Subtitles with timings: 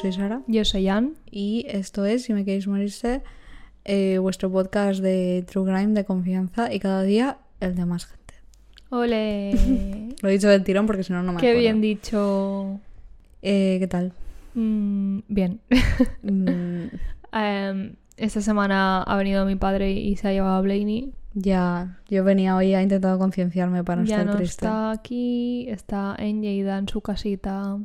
[0.00, 1.14] Soy Sara Yo soy Ann.
[1.30, 3.22] y esto es Si me queréis morirse,
[3.84, 8.34] eh, vuestro podcast de True Crime de confianza y cada día el de más gente.
[8.90, 9.52] Ole.
[10.22, 11.60] Lo he dicho del tirón porque si no, no me Qué acuerdo.
[11.60, 12.80] bien dicho.
[13.42, 14.12] Eh, ¿Qué tal?
[14.54, 15.60] Mm, bien.
[16.22, 16.84] Mm,
[17.32, 21.12] Em, esta semana ha venido mi padre y se ha llevado a Blaney.
[21.34, 24.64] ya, yo venía hoy a intentar concienciarme para no ya estar no triste.
[24.66, 27.78] está aquí, está en Lleida, en su casita.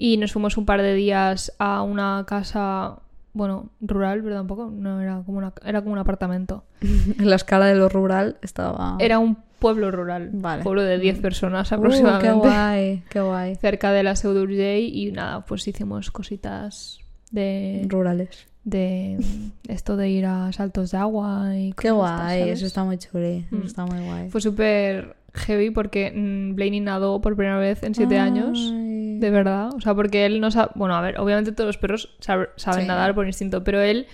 [0.00, 3.00] Y nos fuimos un par de días a una casa,
[3.32, 6.64] bueno, rural, pero tampoco, no era como una, era como un apartamento.
[6.80, 8.96] En la escala de lo rural estaba...
[9.00, 10.62] Era un pueblo rural, Vale.
[10.62, 12.28] pueblo de 10 personas Uh, aproximadamente.
[12.28, 13.54] qué guay, qué guay.
[13.60, 17.00] cerca de la Seu d'Urgell y nada, pues hicimos cositas
[17.32, 18.46] de, Rurales.
[18.62, 19.18] de
[19.66, 22.54] esto de ir a saltos de agua y Qué cosas estas, guay, ¿sabes?
[22.58, 23.62] eso está muy chuli, eso Mm.
[23.66, 24.30] está muy guay.
[24.30, 28.72] Fue súper heavy porque mm, Blaney nadó por primera vez en siete años.
[29.18, 29.74] De verdad.
[29.74, 30.70] O sea, porque él no sabe.
[30.74, 32.88] Bueno, a ver, obviamente todos los perros sab- saben Sí.
[32.88, 34.06] nadar por instinto, pero él.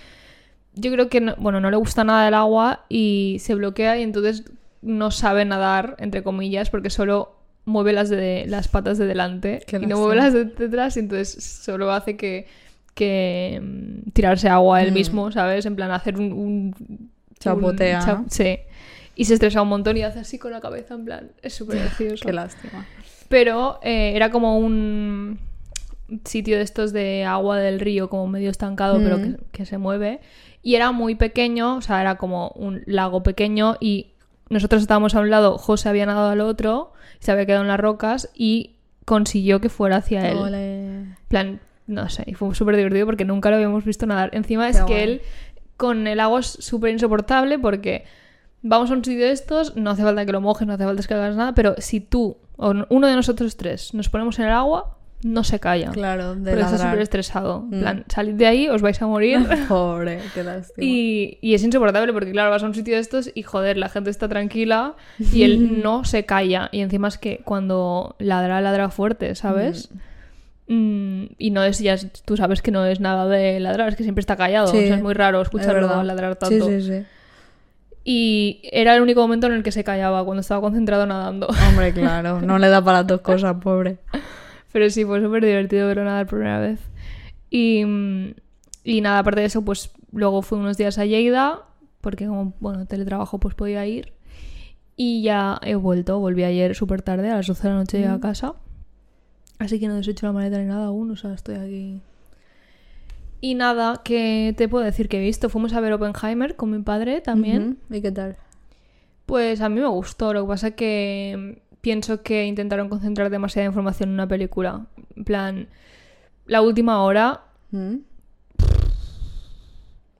[0.73, 4.03] Yo creo que, no- bueno, no le gusta nada el agua y se bloquea y
[4.03, 4.43] entonces
[4.81, 9.77] no sabe nadar, entre comillas, porque solo mueve las, de, las patas de delante Qué
[9.77, 12.45] y no mueve las de detrás y entonces solo hace que,
[12.93, 14.93] que mm, tirarse agua él Mm.
[14.93, 15.65] mismo, ¿sabes?
[15.65, 16.31] En plan, hacer un...
[16.33, 18.25] un Chapotea, un cha- ¿no?
[18.29, 18.59] Sí.
[19.15, 21.77] Y se estresa un montón y hace así con la cabeza, en plan, es súper
[21.79, 22.25] gracioso.
[22.25, 22.85] Qué lástima.
[23.29, 25.39] Pero eh, era como un
[26.23, 29.37] sitio de estos de agua del río, como medio estancado, pero que, Mm.
[29.51, 30.19] que se mueve.
[30.61, 34.11] Y era muy pequeño, o sea, era como un lago pequeño y
[34.49, 37.79] nosotros estábamos a un lado, José había nadado al otro, se había quedado en las
[37.79, 40.37] rocas y consiguió que fuera hacia él.
[40.37, 40.85] Ole.
[40.85, 44.29] En plan, no sé, y fue súper divertido porque nunca lo habíamos visto nadar.
[44.33, 45.21] Encima es que él
[45.77, 48.05] con el agua es súper insoportable porque
[48.61, 51.03] vamos a un sitio de estos, no hace falta que lo mojes, no hace falta
[51.07, 54.51] que hagas nada, pero si tú o uno de nosotros tres nos ponemos en el
[54.51, 55.89] agua, no se calla.
[55.91, 56.89] Claro, de porque está ladrar.
[56.91, 57.65] súper estresado.
[57.71, 57.81] En Mm.
[57.81, 59.39] plan, salid de ahí, os vais a morir.
[59.67, 60.85] Pobre, qué lástima.
[60.85, 63.89] Y, y es insoportable porque, claro, vas a un sitio de estos y, joder, la
[63.89, 64.93] gente está tranquila
[65.33, 66.69] y él no se calla.
[66.71, 69.89] Y encima es que cuando ladra, ladra fuerte, ¿sabes?
[70.67, 71.95] Mm, y no es, ya
[72.25, 74.67] tú sabes que no es nada de ladrar, es que siempre está callado.
[74.67, 76.03] Sí, o sea, es muy raro Es escucharlo verdad.
[76.03, 76.67] ladrar Sí, tanto.
[76.67, 77.03] sí, sí.
[78.07, 81.47] Y era el único momento en el que se callaba, cuando estaba concentrado nadando.
[81.69, 83.97] Hombre, claro, no le da para dos cosas, pobre.
[84.71, 86.79] Pero sí, fue súper divertido verlo nadar por primera vez.
[87.49, 88.35] Y, mm,
[88.83, 91.63] y nada, aparte de eso, pues luego fui unos días a Lleida,
[92.01, 94.13] porque como, bueno, teletrabajo, pues podía ir.
[94.95, 98.09] Y ya he vuelto, volví ayer súper tarde, a las 12 de la noche llegué
[98.09, 98.53] a casa.
[99.57, 102.01] Así que no he deshecho la maleta ni nada aún, o sea, estoy aquí.
[103.45, 105.49] Y nada, que te puedo decir que he visto.
[105.49, 107.77] Fuimos a ver Oppenheimer con mi padre también.
[107.91, 108.37] ¿Y qué tal?
[109.27, 113.67] Pues a mí me gustó, lo que pasa que mm, pienso que intentaron concentrar demasiada
[113.67, 114.87] información en una película.
[115.15, 115.67] En plan,
[116.47, 117.97] la última hora, ¿Mm?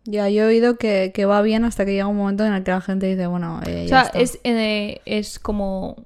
[0.04, 2.64] Ya, yo he oído que, que va bien hasta que llega un momento en el
[2.64, 4.20] que la gente dice, bueno, eh, o ya sea, está.
[4.20, 6.06] es, eh, es como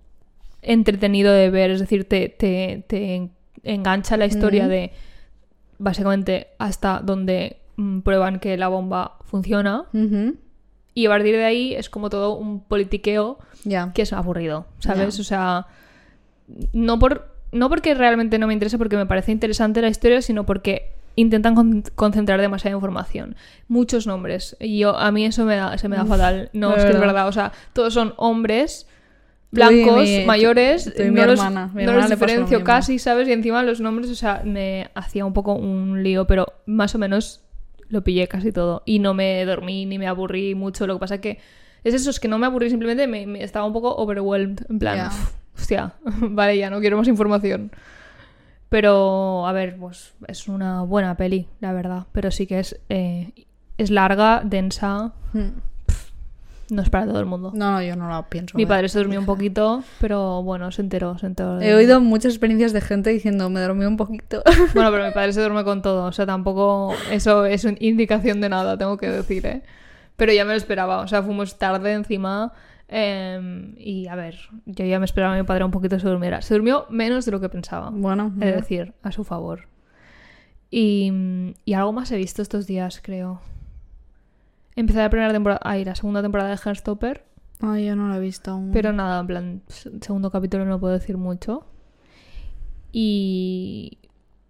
[0.61, 3.31] entretenido de ver, es decir, te, te, te en-
[3.63, 4.93] engancha la historia de
[5.79, 9.85] básicamente hasta donde mm, prueban que la bomba funciona.
[10.93, 13.39] Y a partir de ahí es como todo un politiqueo
[13.93, 15.19] que es aburrido, ¿sabes?
[15.19, 15.67] O sea,
[16.73, 20.45] no por no porque realmente no me interesa porque me parece interesante la historia, sino
[20.45, 23.35] porque intentan con- concentrar demasiada información.
[23.67, 24.55] Muchos nombres.
[24.59, 26.49] Y yo, a mí eso me da, se me da fatal.
[26.53, 27.27] No, es que es verdad.
[27.27, 28.87] O sea, todos son hombres
[29.51, 30.93] blancos, mi- mayores.
[30.95, 31.39] tú no los.
[31.73, 33.27] Mi no los diferencio casi, ¿sabes?
[33.27, 36.97] Y encima los nombres, o sea, me hacía un poco un lío, pero más o
[36.97, 37.43] menos
[37.87, 38.83] lo pillé casi todo.
[38.85, 40.85] Y no me dormí ni me aburrí mucho.
[40.85, 41.39] Lo que pasa que
[41.83, 44.65] es eso, es que no me aburrí, simplemente me, me estaba un poco overwhelmed.
[44.69, 45.07] En plan.
[45.07, 47.71] "Uf, hostia, vale, ya no quiero más información.
[48.69, 52.05] Pero, a ver, pues es una buena peli, la verdad.
[52.11, 53.31] Pero sí que es, eh,
[53.77, 55.49] es larga, densa, Mm.
[56.69, 57.51] No es para todo el mundo.
[57.55, 58.55] No, no, yo no la pienso.
[58.57, 58.69] Mi ver.
[58.69, 61.57] padre se durmió un poquito, pero bueno, se enteró, se enteró.
[61.57, 64.41] de- He oído muchas experiencias de gente diciendo, me dormí un poquito.
[64.73, 68.41] Bueno, pero mi padre se duerme con todo, o sea, tampoco eso es una indicación
[68.41, 69.61] de nada, tengo que decir, ¿eh?
[70.15, 72.51] Pero ya me lo esperaba, o sea, fuimos tarde encima
[72.89, 74.35] eh, y a ver,
[74.65, 76.41] yo ya me esperaba que mi padre un poquito se durmiera.
[76.41, 79.67] Se durmió menos de lo que pensaba, bueno, es decir, a su favor.
[80.71, 81.11] Y,
[81.65, 83.41] y algo más he visto estos días, creo.
[84.79, 87.25] Empecé la primera temporada, ay, la segunda temporada de Heartstopper,
[87.61, 88.71] Ay, yo no la he visto aún.
[88.71, 91.65] pero nada, en plan, segundo capítulo no puedo decir mucho.
[92.91, 93.97] Y,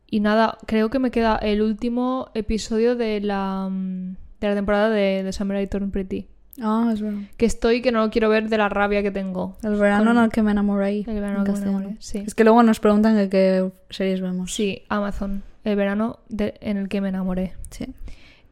[0.08, 4.90] y nada, creo que me queda el último episodio de la, mm, de la temporada
[4.90, 6.28] de, de Summer I Turned Pretty.
[6.62, 7.22] Ah, es verdad.
[7.38, 9.58] Que estoy que no lo quiero ver de la rabia que tengo.
[9.64, 11.00] El verano Con- en el que me enamoré.
[11.00, 12.20] El verano en que me enamoré, sí.
[12.20, 14.54] Es que luego nos preguntan qué series vemos.
[14.54, 15.44] Sí, Amazon.
[15.64, 17.54] el verano de- en el que me enamoré.
[17.72, 17.88] Sí.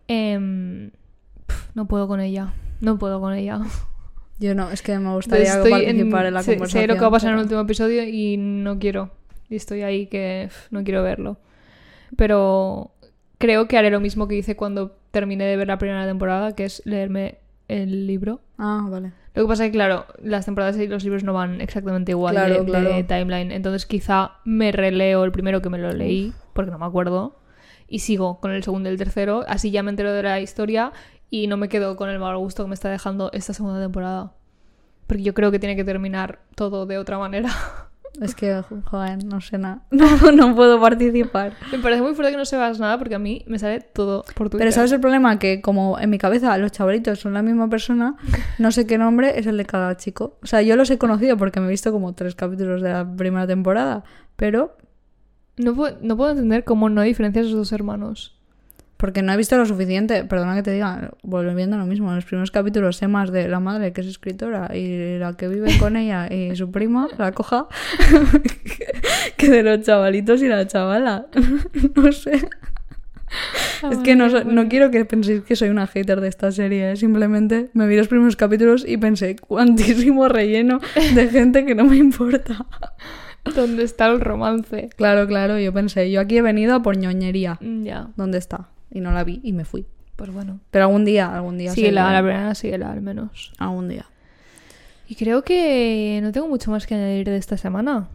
[0.08, 0.92] Em,
[1.76, 2.54] no puedo con ella.
[2.82, 3.60] No puedo con ella.
[4.40, 6.82] Yo no, es que me gustaría Estoy participar en, la sé- conversación.
[6.84, 9.12] Sé lo que va a pasar en el pero- último episodio y no quiero.
[9.50, 11.38] Y estoy ahí que pf, no quiero verlo.
[12.16, 12.92] Pero
[13.38, 16.66] creo que haré lo mismo que hice cuando terminé de ver la primera temporada, que
[16.66, 18.42] es leerme el libro.
[18.58, 19.12] Ah, vale.
[19.34, 22.34] Lo que pasa es que, claro, las temporadas y los libros no van exactamente igual
[22.34, 23.06] Claro, de, de claro.
[23.08, 23.52] timeline.
[23.52, 27.36] Entonces quizá me releo el primero que me lo leí, porque no me acuerdo,
[27.88, 29.44] y sigo con el segundo y el tercero.
[29.48, 30.92] Así ya me entero de la historia
[31.30, 34.34] y no me quedo con el mal gusto que me está dejando esta segunda temporada.
[35.08, 37.50] Porque yo creo que tiene que terminar todo de otra manera.
[38.20, 39.84] Es que, joder, no sé nada.
[39.92, 41.54] No, no puedo participar.
[41.72, 44.50] me parece muy fuerte que no sepas nada porque a mí me sale todo por
[44.50, 44.58] Twitter.
[44.66, 45.38] Pero ¿sabes el problema?
[45.38, 48.16] Que como en mi cabeza los chavalitos son la misma persona,
[48.58, 50.40] no sé qué nombre es el de cada chico.
[50.42, 53.06] O sea, yo los he conocido porque me he visto como tres capítulos de la
[53.16, 54.04] primera temporada,
[54.36, 54.76] pero
[55.58, 58.37] No, puedo, no puedo entender cómo no hay diferencias a esos dos hermanos.
[58.98, 60.24] Porque no he visto lo suficiente.
[60.26, 63.48] Perdona que te diga, volviendo a lo mismo, en los primeros capítulos sé más de
[63.48, 67.32] la madre que es escritora y la que vive con ella y su prima, la
[67.32, 67.68] coja,
[69.38, 71.28] que de los chavalitos y la chavala.
[71.96, 72.48] no sé.
[73.92, 76.96] Es que no, no quiero que penséis que soy una hater de esta serie, ¿eh?
[76.96, 80.80] simplemente me vi los primeros capítulos y pensé cuantísimo relleno
[81.14, 82.66] de gente que no me importa.
[83.54, 84.90] ¿Dónde está el romance?
[84.96, 87.58] Claro, claro, yo pensé, yo aquí he venido a por ñoñería.
[87.62, 88.70] Mm, Ya, ¿Dónde está?
[88.92, 89.86] Y no la vi y me fui.
[90.16, 90.60] pues bueno.
[90.72, 91.72] Pero algún día, algún día.
[91.72, 92.13] Síguela, seguro.
[92.22, 93.54] la primera síguela al menos.
[93.57, 94.06] Algún día.
[95.07, 98.07] Y creo que no tengo mucho más que añadir de esta semana.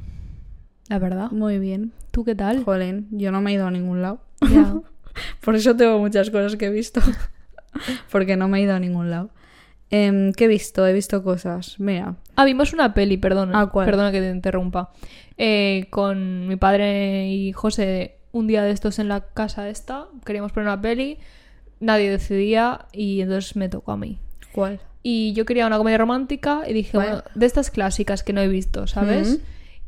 [0.88, 1.30] La verdad.
[1.30, 1.92] Muy bien.
[2.10, 2.64] ¿Tú qué tal?
[2.64, 4.20] Jolín, yo no me he ido a ningún lado.
[4.50, 4.74] Ya.
[5.44, 7.00] Por eso tengo muchas cosas que he visto.
[8.10, 9.30] Porque no me he ido a ningún lado.
[9.90, 10.86] Em, ¿Qué he visto?
[10.86, 11.78] He visto cosas.
[11.78, 13.60] Mira, Ah, vimos una peli, perdona.
[13.60, 13.86] Ah, ¿cuál?
[13.86, 14.90] Perdona que te interrumpa.
[15.38, 20.52] Eh, con mi padre y José, un día de estos en la casa esta, queríamos
[20.52, 21.18] poner una peli,
[21.80, 24.18] nadie decidía y entonces me tocó a mí.
[24.52, 24.80] ¿cuál?
[25.02, 28.48] Y yo quería una comedia romántica y dije, bueno, de estas clásicas que no he
[28.48, 29.40] visto, ¿sabes?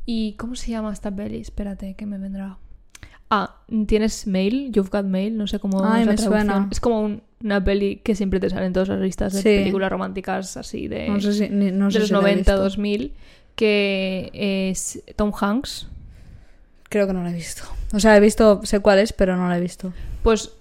[0.07, 1.39] ¿Y cómo se llama esta peli?
[1.39, 2.59] Espérate, que me vendrá.
[3.31, 3.57] Ah,
[3.87, 4.71] ¿tienes mail?
[4.73, 6.69] You've got mail, no sé cómo Ay, es la me suena.
[6.71, 9.49] Es como un- una peli que siempre te sale en todas las listas de Sí.
[9.49, 12.23] películas románticas así de, No sé si, ni- no de sé los si la he
[12.23, 12.63] 90, visto.
[12.63, 13.13] 2000,
[13.57, 14.31] que
[14.71, 15.89] es Tom Hanks.
[16.95, 17.65] Creo que no la he visto.
[17.93, 19.93] O sea, he visto, sé cuál es, pero no la he visto.
[20.23, 20.53] Pues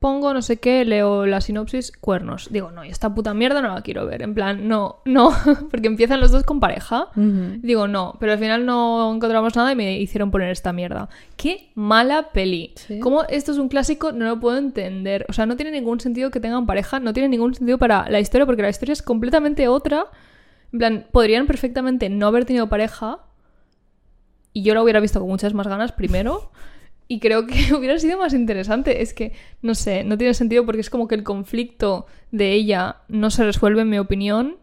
[0.00, 2.48] pongo no sé qué, leo la sinopsis, cuernos.
[2.50, 4.22] Digo, no, esta puta mierda no la quiero ver.
[4.22, 5.30] En plan, no, no,
[5.70, 7.06] porque empiezan los dos con pareja.
[7.14, 11.08] Digo, no, pero al final no encontramos nada y me hicieron poner esta mierda.
[11.36, 12.72] ¡Qué mala peli!
[12.74, 12.98] Sí.
[12.98, 14.10] ¿Cómo esto es un clásico?
[14.10, 15.24] No lo puedo entender.
[15.28, 18.18] O sea, no tiene ningún sentido que tengan pareja, no tiene ningún sentido para la
[18.18, 20.06] historia, porque la historia es completamente otra.
[20.72, 23.20] En plan, podrían perfectamente no haber tenido pareja
[24.54, 26.50] y yo la hubiera visto con muchas más ganas primero.
[27.06, 29.02] Y creo que hubiera sido más interesante.
[29.02, 32.96] Es que, no sé, no tiene sentido porque es como que el conflicto de ella
[33.08, 34.56] no se resuelve, en mi opinión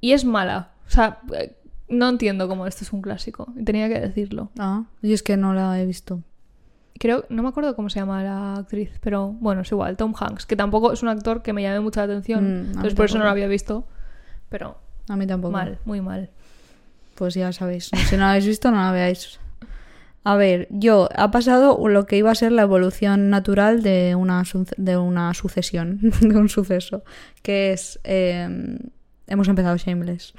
[0.00, 0.72] y es mala.
[0.86, 1.56] O sea, eh,
[1.88, 3.52] no entiendo cómo esto es un clásico.
[3.58, 4.50] y Tenía que decirlo.
[4.58, 6.22] Ah, yo es que no la he visto.
[6.98, 10.46] Creo, no me acuerdo cómo se llama la actriz, pero bueno, es igual, Tom Hanks,
[10.46, 12.44] que tampoco es un actor que me llame mucho la atención.
[12.44, 13.86] Mm, entonces por eso no lo había visto.
[14.48, 14.76] Pero
[15.08, 15.52] A mí tampoco.
[15.52, 16.30] mal, muy mal.
[17.14, 17.90] Pues ya sabéis.
[18.08, 19.38] Si no la habéis visto, no la veáis.
[20.24, 24.42] A ver, yo, ha pasado lo que iba a ser la evolución natural de una,
[24.78, 27.04] de una sucesión, de un suceso,
[27.42, 28.00] que es...
[28.04, 28.78] eh,
[29.26, 30.34] hemos empezado Shameless.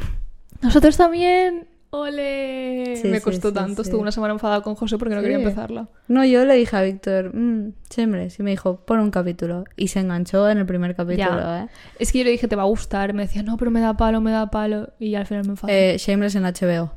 [0.61, 1.67] Nosotros también.
[2.01, 2.97] ¡Ole!
[3.01, 3.83] Sí, me costó sí, tanto.
[3.83, 3.89] sí.
[3.89, 5.25] Estuve una semana enfadada con José porque no Sí.
[5.27, 5.87] quería empezarla.
[6.07, 9.63] No, yo le dije a Víctor, mmm, Shameless, y me dijo, pon un capítulo.
[9.75, 11.63] Y se enganchó en el primer capítulo, Ya.
[11.63, 11.67] ¿eh?
[11.99, 13.13] Es que yo le dije, te va a gustar.
[13.13, 14.89] Me decía, no, pero me da palo, me da palo.
[14.99, 15.93] Y al final me enfadé.
[15.93, 16.91] Eh, Shameless en HBO.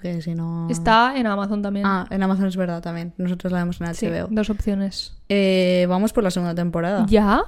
[0.00, 0.68] Que si no...
[0.70, 1.84] Está en Amazon también.
[1.84, 3.14] Ah, en Amazon es verdad también.
[3.16, 4.28] Nosotros la vemos en sí, HBO.
[4.30, 5.16] dos opciones.
[5.28, 7.04] Eh, vamos por la segunda temporada.
[7.08, 7.42] ¿Ya?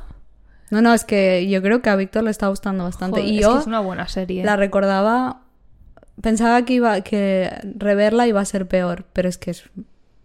[0.70, 3.20] No, no, es que yo creo que a Víctor le está gustando bastante.
[3.20, 4.44] Joder, y es yo que es una buena serie.
[4.44, 5.42] la recordaba.
[6.22, 9.64] Pensaba que iba que reverla iba a ser peor, pero es que es,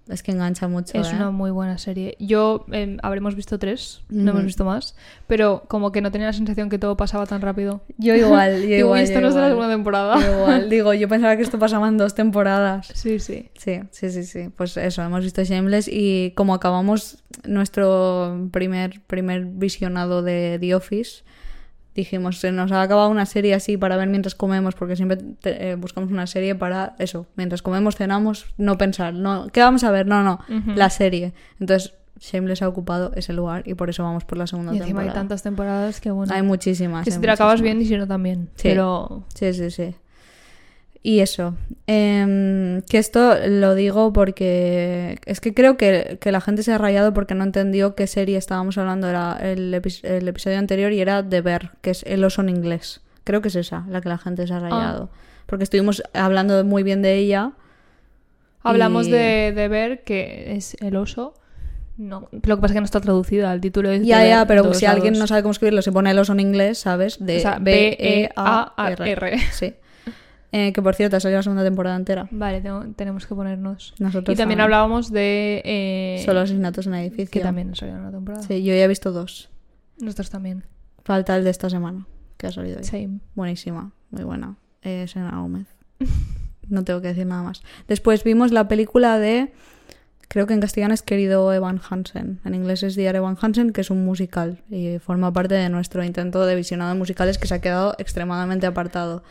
[0.08, 1.00] es que engancha mucho.
[1.00, 1.16] Es ¿eh?
[1.16, 2.16] una muy buena serie.
[2.20, 4.96] Yo eh, habremos visto tres, no hemos visto más,
[5.28, 7.82] pero como que no tenía la sensación que todo pasaba tan rápido.
[7.98, 9.00] Yo igual, yo Digo, igual.
[9.00, 10.20] "Uy, esto yo no es de la segunda temporada.
[10.20, 10.70] Yo igual.
[10.70, 12.88] Digo, yo pensaba que esto pasaba en dos temporadas.
[12.94, 13.50] Sí, sí.
[13.58, 14.50] Sí, sí, sí, sí.
[14.56, 21.24] Pues eso, hemos visto Shameless y como acabamos nuestro primer, primer visionado de The Office,
[21.96, 25.72] dijimos, se nos ha acabado una serie así para ver mientras comemos, porque siempre te-
[25.72, 29.92] eh, buscamos una serie para eso, mientras comemos, cenamos, no pensar, no, ¿qué vamos a
[29.92, 30.06] ver?
[30.06, 30.40] No, no,
[30.76, 31.34] la serie.
[31.60, 35.02] Entonces, Shameless ha ocupado ese lugar y por eso vamos por la segunda Y encima
[35.02, 35.14] hay temporada.
[35.22, 36.34] tantas temporadas que bueno.
[36.34, 37.04] Hay muchísimas.
[37.04, 38.50] que si hay te la acabas bien y si no también.
[38.56, 38.70] Sí.
[38.70, 39.96] Pero Sí, sí, sí.
[41.08, 41.54] Y eso,
[41.86, 46.80] em, que esto lo digo porque es que creo que, que la gente se ha
[46.80, 51.02] rayado porque no entendió qué serie estábamos hablando, era el, epi- el episodio anterior y
[51.02, 53.02] era The Bear, que es el oso en inglés.
[53.24, 55.12] Creo que es esa la que la gente se ha rayado.
[55.46, 57.52] Porque estuvimos hablando muy bien de ella.
[58.64, 61.36] Hablamos Y- de, de ver que es el oso.
[61.98, 64.48] No, lo que pasa es que no está traducida, el título es Ya, de ya,
[64.48, 67.24] pero si alguien no sabe cómo escribirlo, se pone el oso en inglés, ¿sabes?
[67.24, 68.96] De O sea, B-E-A-R.
[68.98, 69.38] B-E-A-R.
[69.54, 69.76] Sí.
[70.58, 72.28] Eh, que por cierto, ha salido la segunda temporada entera.
[72.32, 73.94] Vale, tengo- tenemos que ponernos.
[74.00, 74.62] Nosotros Y también también.
[74.62, 75.62] hablábamos de...
[75.66, 77.30] eh, Solo asesinatos en edificio.
[77.32, 78.42] que también ha salido una temporada.
[78.44, 79.50] Sí, yo ya he visto dos.
[80.00, 80.64] Nosotros también.
[81.04, 82.08] Falta el de esta semana,
[82.38, 82.84] que ha salido hoy.
[82.86, 83.20] Same.
[83.36, 84.56] Buenísima, muy buena.
[84.82, 85.68] Es Selena Gómez.
[86.68, 87.62] No tengo que decir nada más.
[87.88, 89.54] Después vimos la película de.
[90.28, 92.40] Creo que en castellano es Querido Evan Hansen.
[92.44, 94.64] En inglés es Dear Evan Hansen, que es un musical.
[94.72, 98.66] Y forma parte de nuestro intento de visionado de musicales que se ha quedado extremadamente
[98.66, 99.22] apartado.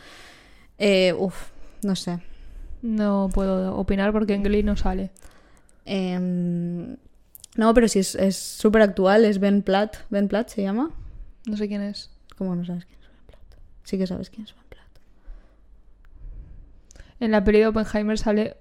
[0.77, 1.51] Eh, uf,
[1.83, 2.19] no sé.
[2.81, 5.11] No puedo opinar porque en Glee no sale.
[5.85, 6.97] Em,
[7.55, 9.25] no, pero sí es súper actual.
[9.25, 9.97] Es Ben Platt.
[10.09, 10.91] ¿Ben Platt se llama?
[11.47, 12.11] No sé quién es.
[12.37, 13.59] ¿Cómo no sabes quién es Ben Platt?
[13.83, 14.85] Sí que sabes quién es Ben Platt.
[17.19, 18.57] En la peli de Oppenheimer sale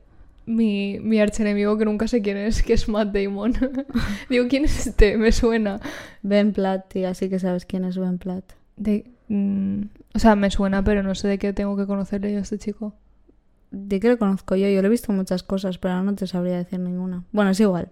[0.46, 3.54] mi, mi archienemigo que nunca sé quién es, que es Matt Damon.
[4.28, 5.16] Digo, ¿quién es este?
[5.16, 5.80] Me suena.
[6.22, 8.44] Ben Platt, tía, sí que sabes quién es Ben Platt.
[8.76, 9.82] De, mm,
[10.14, 12.58] o sea, me suena, pero no sé de qué tengo que conocerle yo a este
[12.58, 12.94] chico.
[13.70, 16.56] De que lo conozco yo, yo lo he visto muchas cosas, pero no te sabría
[16.56, 17.24] decir ninguna.
[17.32, 17.90] Bueno, es igual.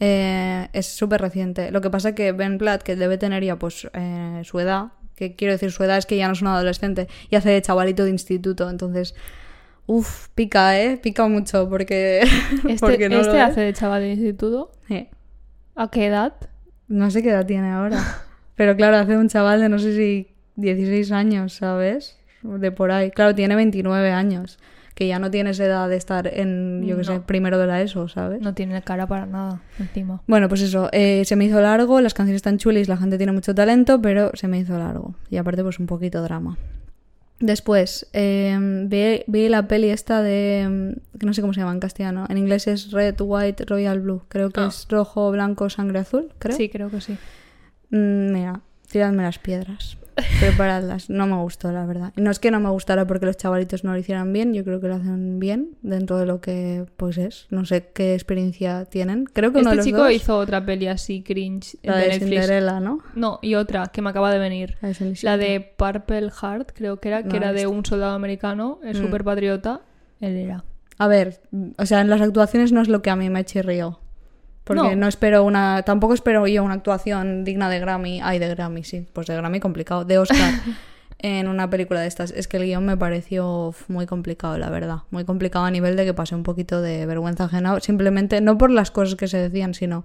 [0.00, 1.70] Eh, es súper reciente.
[1.70, 5.34] Lo que pasa que Ben Platt, que debe tener ya pues eh, su edad, que
[5.34, 8.04] quiero decir su edad es que ya no es un adolescente, y hace de chavalito
[8.04, 9.14] de instituto, entonces...
[9.86, 10.98] Uf, pica, ¿eh?
[10.98, 12.20] Pica mucho porque...
[12.68, 13.42] Este, porque no lo este es.
[13.42, 14.70] hace de chaval de instituto.
[15.74, 16.34] ¿A qué edad?
[16.88, 18.02] no sé qué edad tiene ahora.
[18.58, 22.18] Pero claro, hace un chaval de no sé si 16 años, ¿sabes?
[22.42, 23.10] De por ahí.
[23.10, 24.58] Claro, tiene 29 años.
[24.94, 28.08] Que ya no tienes edad de estar en, yo qué sé, primero de la ESO,
[28.08, 28.40] ¿sabes?
[28.40, 30.20] No tiene cara para nada, encima.
[30.26, 33.30] Bueno, pues eso, eh, se me hizo largo, las canciones están chulis, la gente tiene
[33.30, 35.14] mucho talento, pero se me hizo largo.
[35.30, 36.58] Y aparte, pues un poquito drama.
[37.38, 40.96] Después, eh, vi, vi la peli esta de...
[41.20, 42.26] que no sé cómo se llama en castellano.
[42.28, 44.22] En inglés es Red, White, Royal Blue.
[44.28, 44.66] Creo que Ah.
[44.66, 46.56] es rojo, blanco, sangre azul, creo.
[46.56, 47.16] Sí, creo que sí.
[47.90, 49.96] Mm, Mira, tiradme las piedras.
[50.40, 51.08] Preparadlas.
[51.10, 52.12] No me gustó, la verdad.
[52.16, 54.80] No es que no me gustara porque los chavalitos no lo hicieran bien, yo creo
[54.80, 57.46] que lo hacen bien dentro de lo que pues es.
[57.50, 59.26] No sé qué experiencia tienen.
[59.26, 62.18] Creo que uno de Este los chico dos, hizo otra peli así cringe la de.
[62.18, 62.98] Cinderella, ¿no?
[63.14, 64.76] No, y otra que me acaba de venir.
[64.80, 65.36] La de Cenicienta.
[65.36, 69.00] La de Purple Heart, creo que era, que era de un soldado americano, el Mm.
[69.02, 69.82] super patriota.
[70.20, 70.64] Él era.
[70.98, 71.40] A ver,
[71.76, 74.00] o sea, en las actuaciones no es lo que a mí me chirrió.
[74.68, 74.94] Porque No.
[74.96, 75.08] no.
[75.08, 75.82] espero una.
[75.82, 78.20] Tampoco espero yo una actuación digna de Grammy.
[78.22, 79.06] Ay, de Grammy, sí.
[79.12, 80.04] Pues de Grammy complicado.
[80.04, 80.52] De Oscar.
[81.18, 82.30] en una película de estas.
[82.30, 84.98] Es que el guion me pareció muy complicado, la verdad.
[85.10, 87.80] Muy complicado a nivel de que pasé un poquito de vergüenza ajena.
[87.80, 90.04] Simplemente, no por las cosas que se decían, sino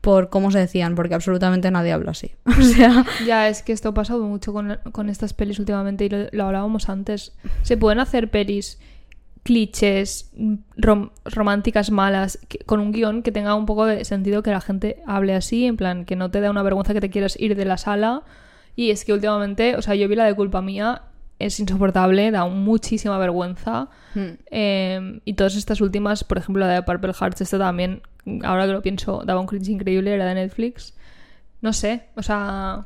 [0.00, 0.94] por cómo se decían.
[0.94, 2.32] Porque absolutamente nadie habla así.
[2.46, 3.04] O sea.
[3.26, 6.44] Ya, es que esto ha pasado mucho con, con estas pelis últimamente y lo, lo
[6.44, 7.32] hablábamos antes.
[7.62, 8.78] Se pueden hacer pelis
[9.48, 10.30] clichés,
[10.76, 14.60] rom- románticas malas, que- con un guion que tenga un poco de sentido que la
[14.60, 17.56] gente hable así, en plan, que no te da una vergüenza que te quieras ir
[17.56, 18.22] de la sala.
[18.76, 21.00] Y es que últimamente, o sea, yo vi la de culpa mía,
[21.38, 23.88] es insoportable, da muchísima vergüenza.
[24.14, 24.26] hmm.
[24.50, 28.02] Eh, y todas estas últimas, por ejemplo, la de Purple Hearts, esta también,
[28.44, 30.94] ahora que lo pienso, daba un cringe increíble, era de Netflix.
[31.62, 32.84] No sé, o sea,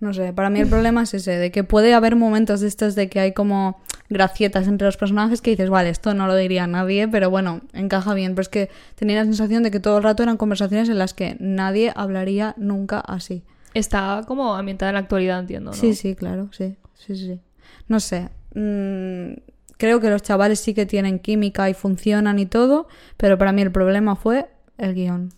[0.00, 2.94] No sé, para mí el problema es ese, de que puede haber momentos de estos
[2.94, 6.66] de que hay como gracietas entre los personajes que dices, vale, esto no lo diría
[6.66, 8.34] nadie, pero bueno, encaja bien.
[8.34, 11.14] Pero es que tenía la sensación de que todo el rato eran conversaciones en las
[11.14, 13.42] que nadie hablaría nunca así.
[13.74, 15.76] está como ambientada en la actualidad, entiendo, ¿no?
[15.76, 17.40] Sí, sí, claro, sí, sí, sí.
[17.86, 19.40] No sé, mm,
[19.76, 23.62] creo que los chavales sí que tienen química y funcionan y todo, pero para mí
[23.62, 24.46] el problema fue
[24.78, 25.32] el guion.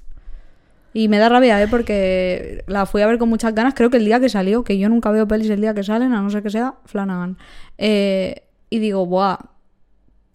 [0.93, 1.69] Y me da rabia, ¿eh?
[1.69, 4.79] Porque la fui a ver con muchas ganas, creo que el día que salió, que
[4.79, 7.39] yo nunca veo pelis el día que salen, a no ser que sea Flanagan.
[7.79, 9.39] Eh, y digo, ¡buah!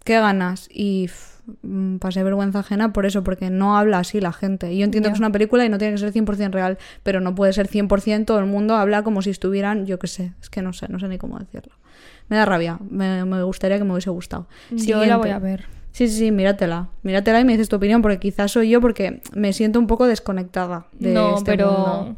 [0.05, 0.67] ¡Qué ganas!
[0.71, 4.71] Y pff, mm, pasé vergüenza ajena por eso, porque no habla así la gente.
[4.71, 7.19] Y yo entiendo que es una película y no tiene que ser 100% real, pero
[7.19, 10.49] no puede ser 100% todo el mundo habla como si estuvieran, yo qué sé, es
[10.49, 11.73] que no sé, no sé ni cómo decirlo.
[12.29, 14.47] Me da rabia, me, me gustaría que me hubiese gustado.
[14.69, 15.15] Yo la Siguiente.
[15.17, 15.65] voy a ver.
[15.95, 16.89] Sí, sí, sí, míratela.
[17.03, 20.07] Míratela y me dices tu opinión, porque quizás soy yo porque me siento un poco
[20.07, 21.71] desconectada de no, este pero...
[21.71, 22.15] mundo.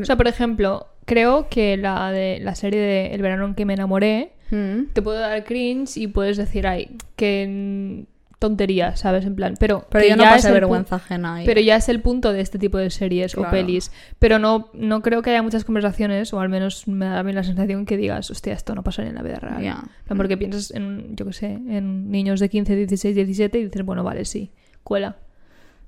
[0.00, 3.66] O sea, por ejemplo, creo que la de la serie de El verano en que
[3.66, 4.92] me enamoré Mm.
[4.92, 8.04] te puede dar cringe y puedes decir, ay, que,
[8.38, 9.24] tonterías, ¿sabes?
[9.24, 9.86] En plan, pero...
[9.88, 11.46] Pero no ya el pu- vergüenza ajena ahí.
[11.46, 13.90] Pero ya es el punto de este tipo de series o pelis.
[14.18, 17.32] Pero no, no creo que haya muchas conversaciones, o al menos me da a mí
[17.32, 19.62] la sensación que digas, hostia, esto no pasaría en la vida real.
[20.04, 23.84] Plan, Porque piensas en, yo qué sé, en niños de 15, 16, 17 y dices,
[23.84, 24.52] bueno, vale, sí,
[24.82, 25.16] cuela.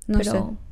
[0.07, 0.31] No pero...
[0.31, 0.68] sé.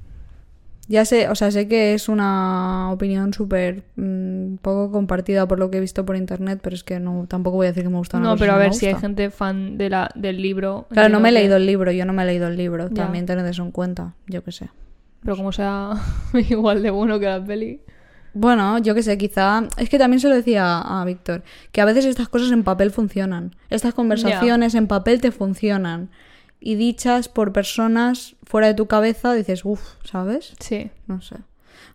[0.90, 5.70] Ya sé, o sea, sé que es una opinión súper mm, poco compartida por lo
[5.70, 7.98] que he visto por internet, pero es que no tampoco voy a decir que me
[7.98, 10.88] gusta una No, pero a ver, si hay gente fan de la, del libro...
[10.90, 12.88] Claro, no me he que- leído el libro, yo no me he leído el libro.
[12.88, 13.04] Ya.
[13.04, 14.70] También tened eso en cuenta, yo qué sé.
[15.24, 15.92] Pero como sea
[16.50, 17.82] igual de bueno que la peli...
[18.34, 19.64] Bueno, yo qué sé, quizá.
[19.78, 22.92] Es que también se lo decía a Víctor, que a veces estas cosas en papel
[22.92, 23.56] funcionan.
[23.72, 26.12] Estas conversaciones en papel te funcionan.
[26.60, 30.54] Y dichas por personas fuera de tu cabeza, dices, uff, ¿sabes?
[30.60, 30.90] Sí.
[31.08, 31.38] No sé.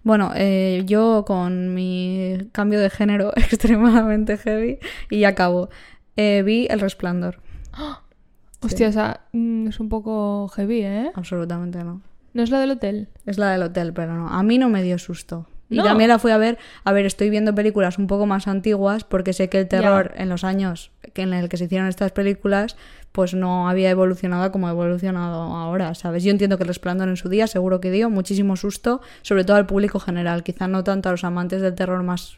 [0.04, 4.78] Bueno, eh, yo con mi cambio de género extremadamente heavy,
[5.11, 5.71] y ya acabo,
[6.16, 7.40] eh, vi El Resplandor.
[8.64, 11.11] Hostia, o sea, mm, es un poco heavy, ¿eh?
[11.14, 12.00] Absolutamente no.
[12.33, 13.09] ¿No es la del hotel?
[13.26, 14.28] Es la del hotel, pero no.
[14.28, 15.47] A mí no me dio susto.
[15.73, 15.85] Y No.
[15.85, 16.59] también la fui a ver.
[16.85, 20.29] A ver, estoy viendo películas un poco más antiguas porque sé que el terror en
[20.29, 22.76] los años que en el que se hicieron estas películas,
[23.11, 26.25] pues no había evolucionado como ha evolucionado ahora, ¿sabes?
[26.25, 29.57] Yo entiendo que el resplandor en su día seguro que dio muchísimo susto, sobre todo
[29.57, 30.43] al público general.
[30.43, 32.37] Quizá no tanto a los amantes del terror más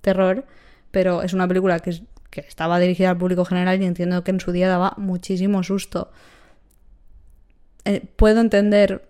[0.00, 0.44] terror,
[0.90, 4.40] pero es una película que, que estaba dirigida al público general y entiendo que en
[4.40, 6.10] su día daba muchísimo susto.
[7.84, 9.08] Eh, puedo entender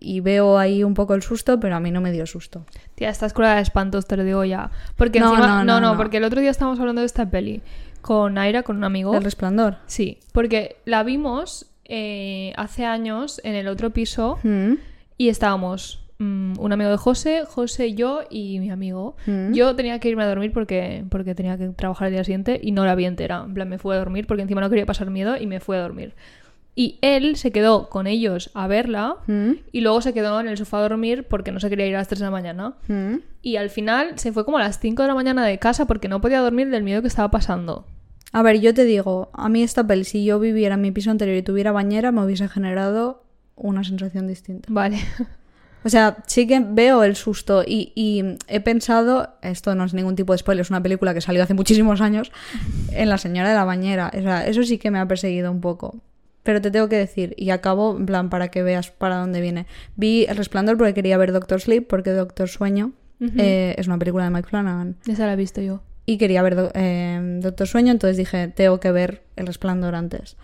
[0.00, 2.64] y veo ahí un poco el susto, pero a mí no me dio susto.
[2.94, 4.70] Tía, esta escuela de espantos, te lo digo ya.
[4.96, 5.46] Porque No, encima...
[5.46, 5.96] no, No, no, no, no.
[5.96, 7.62] porque el otro día estábamos hablando de esta peli
[8.00, 9.14] con Aira, con un amigo.
[9.16, 9.76] El resplandor.
[9.86, 14.74] Sí, porque la vimos eh, hace años en el otro piso Mm,
[15.18, 19.16] y estábamos mm, un amigo de José, José, yo y mi amigo.
[19.26, 19.52] mm.
[19.52, 22.72] Yo tenía que irme a dormir porque, porque tenía que trabajar el día siguiente y
[22.72, 23.42] no la vi entera.
[23.46, 25.76] En plan, me fui a dormir porque encima no quería pasar miedo y me fui
[25.76, 26.14] a dormir.
[26.76, 30.56] Y él se quedó con ellos a verla Mm, y luego se quedó en el
[30.56, 32.74] sofá a dormir porque no se quería ir a las 3 de la mañana.
[32.88, 33.14] mm.
[33.42, 36.08] Y al final se fue como a las 5 de la mañana de casa porque
[36.08, 37.86] no podía dormir del miedo que estaba pasando.
[38.32, 41.10] A ver, yo te digo, a mí esta peli, si yo viviera en mi piso
[41.10, 43.22] anterior y tuviera bañera, me hubiese generado
[43.54, 44.66] una sensación distinta.
[44.72, 44.98] Vale.
[45.84, 50.16] O sea, sí que veo el susto y, y he pensado, esto no es ningún
[50.16, 52.32] tipo de spoiler, es una película que salió hace muchísimos años,
[52.90, 54.10] en La señora de la bañera.
[54.18, 56.00] O sea, eso sí que me ha perseguido un poco.
[56.44, 59.66] Pero te tengo que decir, y acabo, en plan, para que veas para dónde viene.
[59.96, 64.24] Vi El Resplandor porque quería ver Doctor Sleep, porque Doctor Sueño eh, es una película
[64.24, 64.96] de Mike Flanagan.
[65.08, 65.82] Esa la he visto yo.
[66.06, 70.36] Y quería ver eh, Doctor Sueño, entonces dije, tengo que ver El Resplandor antes.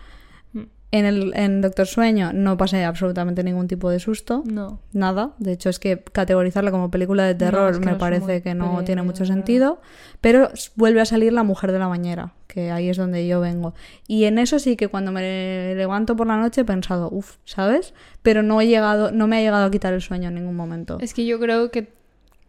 [0.91, 4.43] En, el, en Doctor Sueño no pasé absolutamente ningún tipo de susto.
[4.45, 4.79] No.
[4.91, 5.33] Nada.
[5.39, 8.53] De hecho, es que categorizarla como película de terror es que me no parece que
[8.53, 9.81] no tiene mucho sentido.
[10.19, 13.73] Pero vuelve a salir La Mujer de la Bañera, que ahí es donde yo vengo.
[14.05, 17.93] Y en eso sí que cuando me levanto por la noche he pensado, uff, ¿sabes?
[18.21, 20.97] Pero no he llegado, no me ha llegado a quitar el sueño en ningún momento.
[20.99, 21.93] Es que yo creo que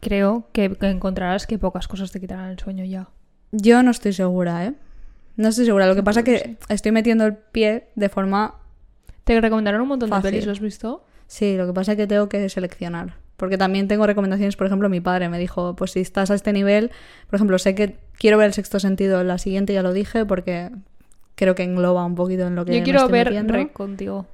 [0.00, 3.08] creo que encontrarás que pocas cosas te quitarán el sueño ya.
[3.52, 4.74] Yo no estoy segura, ¿eh?
[5.36, 5.86] No estoy segura.
[5.86, 8.56] Lo que pasa es que estoy metiendo el pie de forma...
[9.24, 10.24] Te recomendaron un montón Fácil.
[10.24, 11.04] de pelis, ¿lo has visto?
[11.28, 13.14] Sí, lo que pasa es que tengo que seleccionar.
[13.36, 16.52] Porque también tengo recomendaciones, por ejemplo, mi padre me dijo, pues si estás a este
[16.52, 16.90] nivel,
[17.28, 20.24] por ejemplo, sé que quiero ver el sexto sentido en la siguiente, ya lo dije,
[20.24, 20.70] porque
[21.34, 23.46] creo que engloba un poquito en lo que Yo me quiero estoy ver.
[23.48, 24.26] Rec contigo.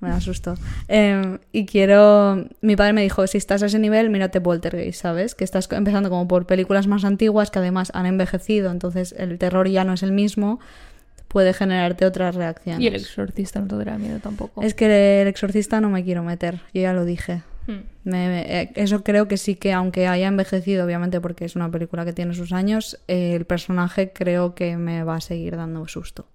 [0.00, 0.54] Me asusto.
[0.86, 2.44] Eh, y quiero.
[2.60, 5.34] Mi padre me dijo: si estás a ese nivel, mírate Poltergeist, ¿sabes?
[5.34, 9.68] Que estás empezando como por películas más antiguas que además han envejecido, entonces el terror
[9.68, 10.60] ya no es el mismo,
[11.26, 12.80] puede generarte otras reacciones.
[12.80, 14.62] Y el exorcista no te dará miedo tampoco.
[14.62, 17.42] Es que el exorcista no me quiero meter, yo ya lo dije.
[17.66, 17.82] Hmm.
[18.04, 21.70] Me- me- eh, eso creo que sí que, aunque haya envejecido, obviamente porque es una
[21.70, 25.86] película que tiene sus años, eh, el personaje creo que me va a seguir dando
[25.88, 26.26] susto.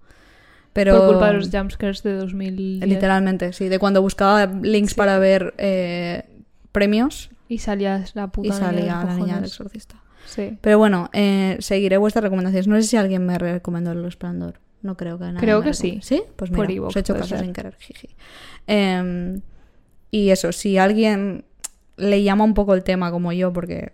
[0.74, 2.86] Pero Por culpa de los jumpscares de 2010.
[2.88, 4.96] literalmente, sí, de cuando buscaba links Sí.
[4.96, 6.24] para ver eh,
[6.72, 9.96] premios Y salías la puta y de salía la niña del exorcista.
[10.26, 10.58] Sí.
[10.60, 12.66] Pero bueno, eh, seguiré vuestras recomendaciones.
[12.66, 14.58] No sé si alguien me recomendó el resplandor.
[14.82, 16.00] No creo que nadie Creo que sí.
[16.02, 16.22] ¿Sí?
[16.36, 17.74] Pues Por mira, iVoox os he hecho caso sin querer.
[17.78, 18.08] jiji.
[18.66, 19.40] Em,
[20.10, 21.44] y eso, si alguien
[21.96, 23.92] le llama un poco el tema como yo, porque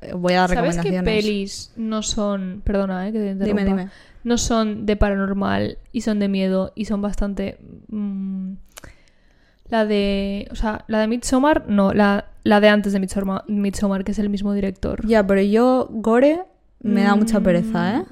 [0.00, 1.24] eh, voy a dar ¿Sabes recomendaciones.
[1.24, 2.62] pelis no son...
[2.64, 3.62] Perdona, eh, que te interrumpa.
[3.62, 3.90] Dime, dime.
[4.24, 7.58] No son de paranormal y son de miedo y son bastante...
[7.88, 8.52] mm,
[9.68, 10.48] la de...
[10.50, 11.92] O sea, la de Midsommar, no.
[11.94, 15.06] La, la de antes de Midsommar, Midsommar, que es el mismo director.
[15.06, 16.40] Ya, pero yo, Gore,
[16.80, 18.04] me da mucha pereza, ¿eh?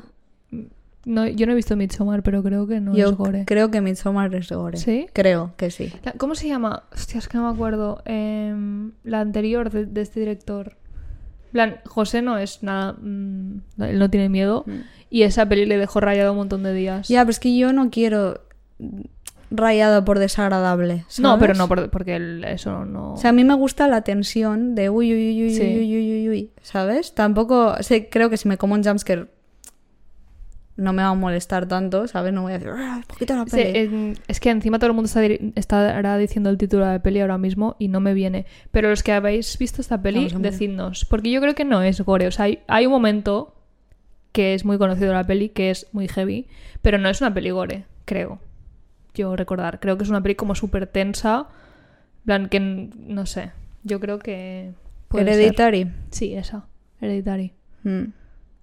[1.07, 3.45] No, yo no he visto Midsommar, pero creo que no yo es gore.
[3.47, 4.77] creo que Midsommar es Gore.
[4.77, 5.07] ¿Sí?
[5.15, 5.91] Creo que sí.
[6.05, 6.85] La- ¿Cómo se llama?
[6.93, 8.03] Hostia, es que no me acuerdo.
[8.05, 10.77] Em, la anterior de, de este director.
[11.47, 12.93] En plan, José no es nada.
[13.01, 14.65] mm, él no tiene miedo.
[15.11, 17.09] Y esa peli le dejó rayado un montón de días.
[17.09, 18.41] Ya, pero es que yo no quiero.
[19.53, 21.05] rayado por desagradable.
[21.19, 21.59] No, pero ¿sabes?
[21.59, 23.15] no, por- porque el- eso no...
[23.15, 25.63] O sea, a mí me gusta la tensión de uy, uy, uy, uy, Sí.
[25.63, 27.17] uy, uy, uy, uy, ¿sabes?
[27.17, 29.27] Tampoco, sé, creo que si me como un jumpscare
[30.77, 32.33] no me va a molestar tanto, ¿sabes?
[32.33, 33.79] No voy a decir, "Ah, poquito la Sí, peli".
[33.81, 35.21] en- es que encima todo el mundo está
[35.57, 38.47] estará diciendo el título de la peli ahora mismo y no me viene.
[38.71, 41.05] Pero los que habéis visto esta peli, decidnos.
[41.05, 42.29] Porque yo creo que no es gore.
[42.29, 43.53] O sea, hay, hay un momento
[44.33, 46.47] que es muy conocido de la peli, que es muy heavy,
[46.83, 48.39] pero no es una peli gore, creo.
[49.15, 49.81] Yo recordar.
[49.81, 51.49] Creo que es una peli como súper tensa.
[52.21, 53.51] en plan, que no sé.
[53.83, 54.73] Yo creo que.
[55.09, 55.35] puede ser.
[55.35, 55.93] Hereditary.
[56.11, 56.67] Sí, esa.
[57.01, 57.53] Hereditary.
[57.83, 58.13] Mm.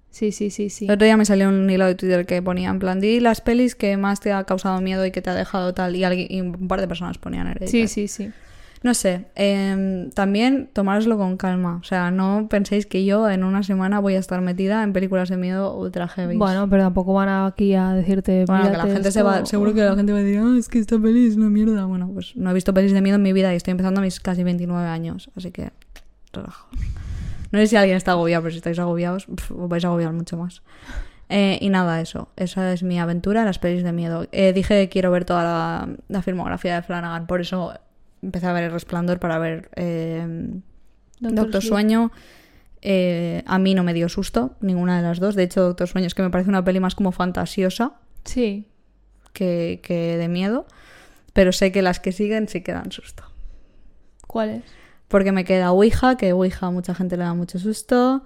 [0.10, 0.86] Sí, sí, sí, sí.
[0.86, 3.42] El otro día me salió un hilo de Twitter que ponía en plan, di las
[3.42, 6.28] pelis que más te ha causado miedo y que te ha dejado tal, y, alguien,
[6.30, 7.88] y un par de personas ponían Hereditary.
[7.88, 8.32] Sí, sí, sí.
[8.84, 11.78] No sé, em, también tomároslo con calma.
[11.82, 15.30] O sea, no penséis que yo en una semana voy a estar metida en películas
[15.30, 16.38] de miedo ultra heavy.
[16.38, 18.46] Bueno, pero tampoco van aquí a decirte.
[18.46, 20.40] Bueno, que la "Mírate gente se esto", va, seguro que la gente va a decir,
[20.44, 21.86] ah, es que esta peli es una mierda.
[21.86, 24.04] Bueno, pues no he visto pelis de miedo en mi vida y estoy empezando a
[24.04, 25.72] mis casi 29 años, así que
[26.32, 26.68] relajo.
[27.52, 30.38] No sé si alguien está agobiado, pero si estáis agobiados, os vais a agobiar mucho
[30.38, 30.62] más.
[31.30, 32.30] Eh, y nada, eso.
[32.36, 34.28] Esa es mi aventura en las pelis de miedo.
[34.32, 37.74] Eh, dije que quiero ver toda la, la filmografía de Flanagan, por eso
[38.22, 40.60] empecé a ver El Resplandor para ver eh,
[41.20, 41.62] Doctor.
[41.62, 42.12] Sueño.
[42.82, 45.36] Eh, a mí no me dio susto, ninguna de las dos.
[45.36, 48.68] De hecho, Doctor Sueño es que me parece una peli más como fantasiosa Sí.
[49.34, 50.66] que, que de miedo.
[51.34, 53.24] Pero sé que las que siguen sí que dan susto.
[54.28, 54.64] ¿Cuál es?
[55.08, 58.24] Porque me queda Ouija, que Ouija a mucha gente le da mucho susto.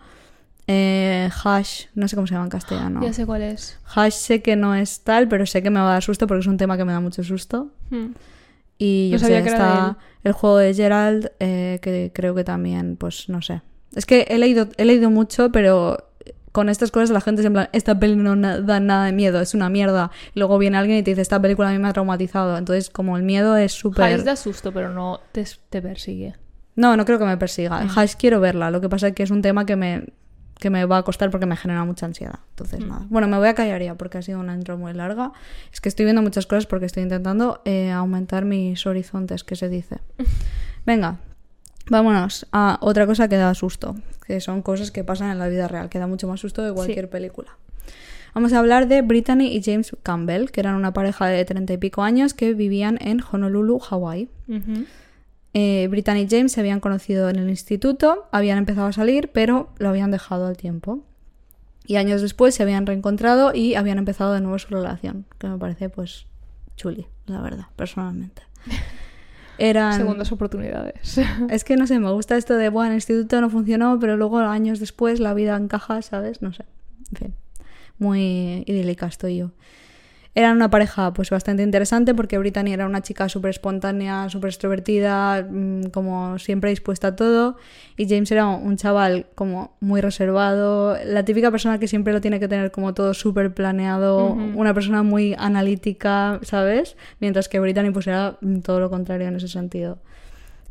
[0.67, 3.01] Eh, Hash, no sé cómo se llama en castellano.
[3.03, 3.77] Ya sé cuál es.
[3.95, 6.41] Hash sé que no es tal, pero sé que me va a dar susto porque
[6.41, 7.71] es un tema que me da mucho susto.
[7.89, 8.11] Hmm.
[8.83, 12.97] Y No yo sabía sé, está el juego de Gerald, eh, que creo que también,
[12.97, 13.61] pues no sé.
[13.95, 16.09] Es que he leído, he leído mucho, pero
[16.51, 19.39] con estas cosas la gente es en plan, esta peli no da nada de miedo,
[19.39, 20.09] es una mierda.
[20.33, 22.57] Y luego viene alguien y te dice, esta película a mí me ha traumatizado.
[22.57, 24.15] Entonces, como el miedo es súper...
[24.15, 26.33] Hash da susto, pero no te, te persigue.
[26.75, 27.83] No, no creo que me persiga.
[27.83, 27.89] Mm.
[28.17, 28.71] Quiero verla.
[28.71, 30.07] Lo que pasa es que es un tema que me,
[30.61, 32.39] que me va a costar porque me genera mucha ansiedad.
[32.51, 32.87] Entonces, Mm.
[32.87, 33.05] nada.
[33.09, 35.33] Bueno, me voy a callar ya porque ha sido una intro muy larga.
[35.73, 39.67] Es que estoy viendo muchas cosas porque estoy intentando eh, aumentar mis horizontes, que se
[39.67, 39.97] dice.
[40.85, 41.17] Venga,
[41.89, 43.95] vámonos a otra cosa que da susto.
[44.27, 46.71] Que son cosas que pasan en la vida real, que da mucho más susto de
[46.73, 47.57] cualquier película.
[48.33, 51.77] Vamos a hablar de Brittany y James Campbell, que eran una pareja de treinta y
[51.77, 54.29] pico años que vivían en Honolulu, Hawái.
[54.47, 54.85] Ujú.
[55.53, 59.69] Eh, Brittany y James se habían conocido en el instituto, habían empezado a salir, pero
[59.77, 61.03] lo habían dejado al tiempo.
[61.85, 65.57] Y años después se habían reencontrado y habían empezado de nuevo su relación, que me
[65.57, 66.25] parece pues
[66.77, 68.43] chuli, la verdad, personalmente.
[69.57, 69.97] Eran...
[69.97, 71.19] Segundas oportunidades.
[71.49, 74.17] Es que no sé, me gusta esto de, bueno, en el instituto no funcionó, pero
[74.17, 76.41] luego años después la vida encaja, ¿sabes?
[76.41, 76.65] No sé.
[77.11, 77.35] En fin,
[77.99, 79.51] muy idílica estoy yo.
[80.33, 85.45] Eran una pareja pues bastante interesante porque Brittany era una chica súper espontánea, súper extrovertida,
[85.49, 87.57] mm, como siempre dispuesta a todo.
[87.97, 92.39] Y James era un chaval como muy reservado, la típica persona que siempre lo tiene
[92.39, 96.95] que tener como todo súper planeado, una persona muy analítica, ¿sabes?
[97.19, 99.99] Mientras que Brittany pues era todo lo contrario en ese sentido.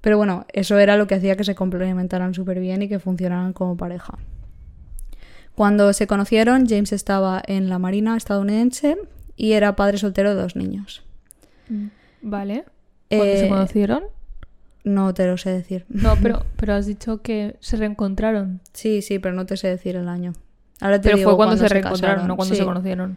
[0.00, 3.52] Pero bueno, eso era lo que hacía que se complementaran súper bien y que funcionaran
[3.52, 4.18] como pareja.
[5.54, 8.96] Cuando se conocieron, James estaba en la Marina estadounidense
[9.40, 11.02] y era padre soltero de dos niños.
[12.22, 12.64] Vale.
[13.08, 14.04] ¿Cuándo se Eh, conocieron?
[14.84, 15.86] No te lo sé decir.
[15.88, 18.60] No, pero, pero has dicho que se reencontraron.
[18.72, 20.32] Sí, sí, pero no te sé decir el año.
[20.80, 22.28] Ahora te Pero digo fue cuando, se reencontraron, casaron.
[22.28, 22.60] no cuando Sí.
[22.60, 23.16] se conocieron.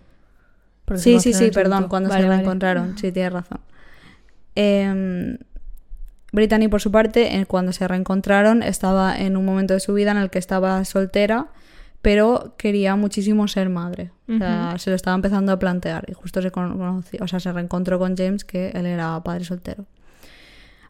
[0.86, 2.38] Porque se Sí, sí, sí, perdón, cuando Vale, se vale.
[2.38, 2.98] reencontraron.
[2.98, 3.60] Sí, tienes razón.
[4.56, 5.38] Em,
[6.32, 10.12] Brittany, por su parte, en- cuando se reencontraron, estaba en un momento de su vida
[10.12, 11.48] en el que estaba soltera,
[12.04, 14.12] pero quería muchísimo ser madre.
[14.28, 17.52] O sea, se lo estaba empezando a plantear y justo se conoció, o sea, se
[17.52, 19.86] reencontró con James, que él era padre soltero.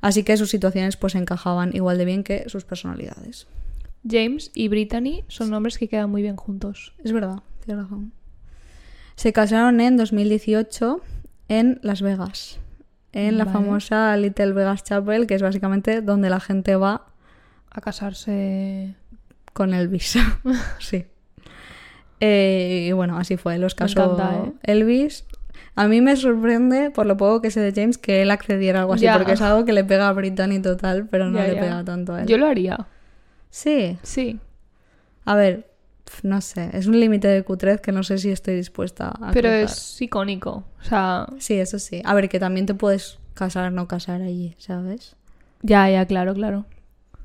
[0.02, 3.46] Así que sus situaciones pues encajaban igual de bien que sus personalidades.
[4.10, 6.96] James y Brittany son nombres que quedan muy bien juntos.
[7.04, 8.12] Es verdad, tienes razón.
[9.16, 11.00] Se casaron en 2018
[11.48, 12.60] en Las Vegas,
[13.12, 17.06] en la famosa Little Vegas Chapel, que es básicamente donde la gente va
[17.70, 18.96] A casarse.
[19.54, 20.18] Con Elvis.
[20.80, 21.06] sí.
[22.20, 24.54] Eh, y bueno, así fue, los casó encanta, ¿eh?
[24.64, 25.26] Elvis.
[25.76, 28.82] A mí me sorprende, por lo poco que sé de James, que él accediera a
[28.84, 29.18] algo así, Ya.
[29.18, 31.62] porque es algo que le pega a Brittany total, pero no Ya, le ya.
[31.62, 32.28] pega tanto a él.
[32.28, 32.88] Yo lo haría.
[33.50, 34.40] Sí, Sí.
[35.26, 35.70] a ver,
[36.22, 39.50] no sé, es un límite de cutrez que no sé si estoy dispuesta a Pero
[39.50, 39.64] cruzar.
[39.64, 40.64] es icónico.
[40.80, 42.02] O sea, Sí, eso sí.
[42.06, 45.16] A ver, que también te puedes casar no casar allí, ¿sabes?
[45.64, 46.66] ya, ya, claro, claro.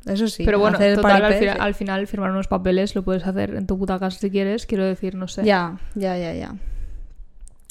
[0.09, 0.45] Eso sí.
[0.45, 1.61] Pero bueno, total, al, final, sí.
[1.61, 4.67] al final firmar unos papeles lo puedes hacer en tu puta casa si quieres.
[4.67, 5.45] Quiero decir, no sé.
[5.45, 6.55] Ya, ya, ya, ya.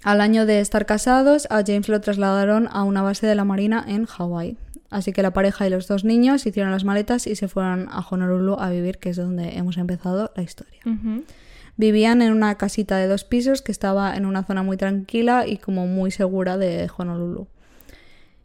[0.03, 3.83] Al año de estar casados, a James lo trasladaron a una base de la Marina
[3.87, 4.57] en Hawái.
[4.89, 7.99] Así que la pareja y los dos niños hicieron las maletas y se fueron a
[7.99, 10.79] Honolulu a vivir, que es donde hemos empezado la historia.
[11.75, 15.57] Vivían en una casita de dos pisos que estaba en una zona muy tranquila y
[15.57, 17.47] como muy segura de Honolulu.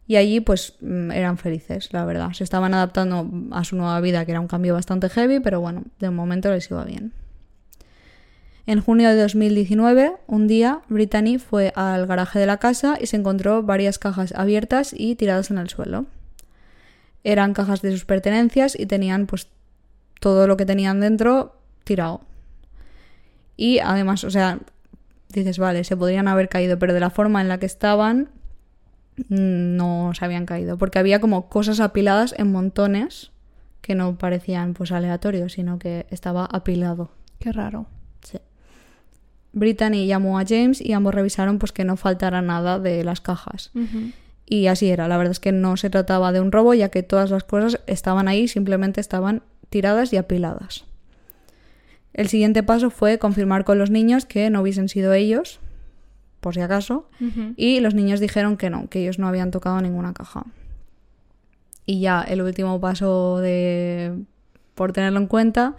[0.07, 2.31] Y allí pues mm, eran felices, la verdad.
[2.33, 5.83] Se estaban adaptando a su nueva vida, que era un cambio bastante heavy, pero bueno,
[5.99, 7.13] de momento les iba bien.
[8.65, 13.17] En junio de 2019, un día, Brittany fue al garaje de la casa y se
[13.17, 16.05] encontró varias cajas abiertas y tiradas en el suelo.
[17.25, 19.47] Eran cajas de sus pertenencias y tenían pues
[20.21, 22.21] todo lo que tenían dentro tirado.
[23.57, 24.59] Y además, o sea,
[25.29, 28.29] dices, vale, se podrían haber caído, pero de la forma en la que estaban,
[29.29, 30.77] no se habían caído.
[30.77, 33.31] Porque había como cosas apiladas en montones
[33.81, 37.11] que no parecían pues aleatorios, sino que estaba apilado.
[37.39, 37.85] Qué raro.
[38.21, 38.39] Sí.
[39.51, 43.71] Brittany llamó a James y ambos revisaron pues que no faltara nada de las cajas.
[44.45, 47.03] Y así era, la verdad es que no se trataba de un robo, ya que
[47.03, 50.85] todas las cosas estaban ahí, simplemente estaban tiradas y apiladas.
[52.13, 55.59] El siguiente paso fue confirmar con los niños que no hubiesen sido ellos,
[56.43, 57.09] por si acaso,
[57.55, 60.43] y los niños dijeron que no, que ellos no habían tocado ninguna caja.
[61.85, 64.13] Y ya el último paso de
[64.75, 65.75] por tenerlo en cuenta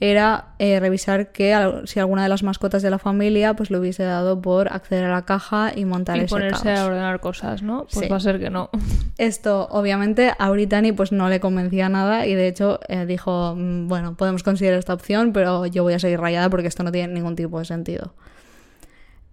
[0.00, 3.78] era eh, revisar que al- si alguna de las mascotas de la familia pues le
[3.78, 6.78] hubiese dado por acceder a la caja y montar Y ese ponerse caos.
[6.80, 7.86] a ordenar cosas, ¿no?
[7.92, 8.10] Pues Sí.
[8.10, 8.70] va a ser que no.
[9.18, 13.86] Esto obviamente a Brittany pues no le convencía nada y de hecho eh, dijo, "Mm,
[13.86, 17.12] bueno, podemos considerar esta opción, pero yo voy a seguir rayada porque esto no tiene
[17.14, 18.14] ningún tipo de sentido.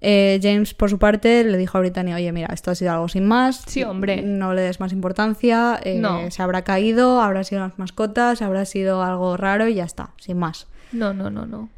[0.03, 3.07] Eh, James, por su parte, le dijo a Brittany, oye, mira, esto ha sido algo
[3.07, 3.63] sin más.
[3.67, 4.23] Sí, hombre.
[4.23, 5.79] No le des más importancia.
[5.83, 6.29] eh, No.
[6.31, 10.37] Se habrá caído, habrá sido las mascotas, habrá sido algo raro y ya está, sin
[10.39, 10.67] más.
[10.91, 11.69] No, no, no, no.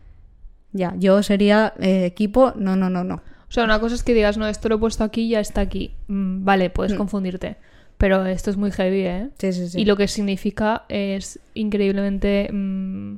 [0.72, 3.16] Ya, yo sería eh, equipo, no, no, no, no.
[3.16, 5.40] O sea, una cosa es que digas, no, esto lo he puesto aquí y ya
[5.42, 5.94] está aquí.
[6.08, 6.98] Mm, vale, puedes Mm.
[6.98, 7.58] confundirte.
[8.00, 9.30] Pero esto es muy heavy, ¿eh?
[9.38, 9.82] Sí, sí, sí.
[9.82, 13.16] Y lo que significa es increíblemente mm,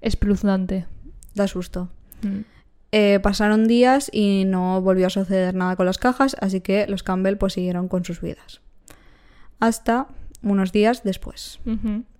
[0.00, 0.86] espeluznante.
[1.34, 1.90] Da susto.
[2.96, 7.02] Eh, pasaron días y no volvió a suceder nada con las cajas, así que los
[7.02, 8.60] Campbell pues siguieron con sus vidas.
[9.58, 10.06] Hasta
[10.44, 11.58] unos días después.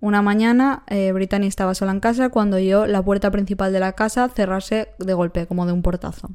[0.01, 3.93] Una mañana, eh, Brittany estaba sola en casa cuando oyó la puerta principal de la
[3.93, 6.31] casa cerrarse de golpe, como de un portazo.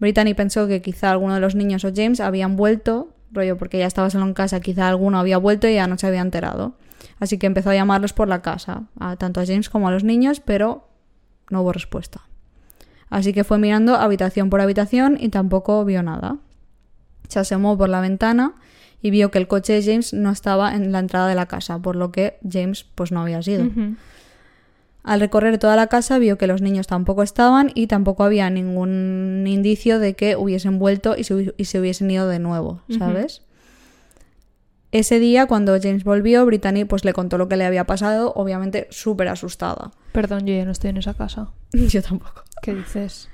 [0.00, 3.86] Brittany pensó que quizá alguno de los niños o James habían vuelto, rollo porque ya
[3.86, 6.74] estaba solo en casa, quizá alguno había vuelto y ya no se había enterado.
[7.20, 10.04] Así que empezó a llamarlos por la casa, a, tanto a James como a los
[10.04, 10.90] niños, pero
[11.48, 12.20] no hubo respuesta.
[13.14, 16.38] Así que fue mirando habitación por habitación y tampoco vio nada.
[17.28, 18.54] Se asomó por la ventana
[19.00, 21.78] y vio que el coche de James no estaba en la entrada de la casa,
[21.78, 23.66] por lo que James pues no había sido.
[25.04, 29.44] Al recorrer toda la casa vio que los niños tampoco estaban y tampoco había ningún
[29.46, 32.80] indicio de que hubiesen vuelto y se, hubi- y se hubiesen ido de nuevo.
[32.98, 33.42] ¿sabes?
[34.92, 38.86] Ese día, cuando James volvió, Brittany pues le contó lo que le había pasado, obviamente
[38.90, 39.90] súper asustada.
[40.12, 41.48] Perdón, yo ya no estoy en esa casa.
[41.72, 42.42] Yo tampoco.
[42.64, 43.28] ¿Qué dices?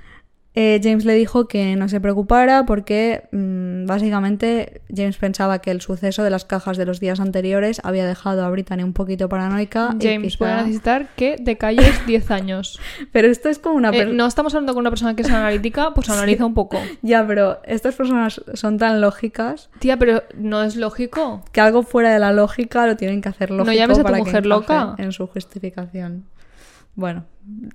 [0.56, 5.80] Eh, James le dijo que no se preocupara porque mm, básicamente James pensaba que el
[5.80, 9.94] suceso de las cajas de los días anteriores había dejado a Brittany un poquito paranoica.
[10.00, 12.80] y James, quizá- voy a necesitar que te calles 10 años.
[13.12, 15.30] Pero esto es como una Eh, per- no estamos hablando con una persona que es
[15.30, 16.80] analítica, pues analiza un poco.
[17.02, 21.44] Ya, pero estas personas son tan lógicas Tía, pero no es lógico.
[21.52, 24.18] que algo fuera de la lógica lo tienen que hacer lógico llames a tu para
[24.18, 24.96] mujer loca.
[24.98, 26.24] en su justificación.
[26.94, 27.24] Bueno,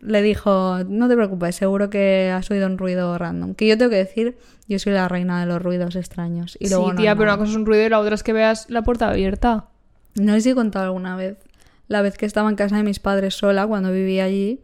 [0.02, 3.56] le dijo, no te preocupes, seguro que has oído un ruido random.
[3.56, 6.58] Que yo tengo que decir, yo soy la reina de los ruidos extraños.
[6.60, 7.38] Y luego sí, no tía, pero nada.
[7.38, 9.70] una cosa es un ruido y la otra es que veas la puerta abierta.
[10.16, 11.38] No sé si he contado alguna vez.
[11.88, 14.62] La vez que estaba en casa de mis padres sola, cuando vivía allí,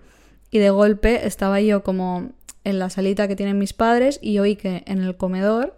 [0.51, 2.31] y de golpe estaba yo como
[2.63, 5.75] en la salita que tienen mis padres y oí que en el comedor,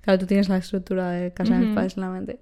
[0.00, 2.40] claro, tú tienes la estructura de casa de mis padres en la mente,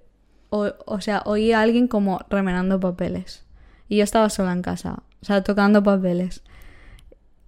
[0.49, 3.43] o, o sea, oí a alguien como remenando papeles.
[3.89, 6.43] Y yo estaba sola en casa, o sea, tocando papeles.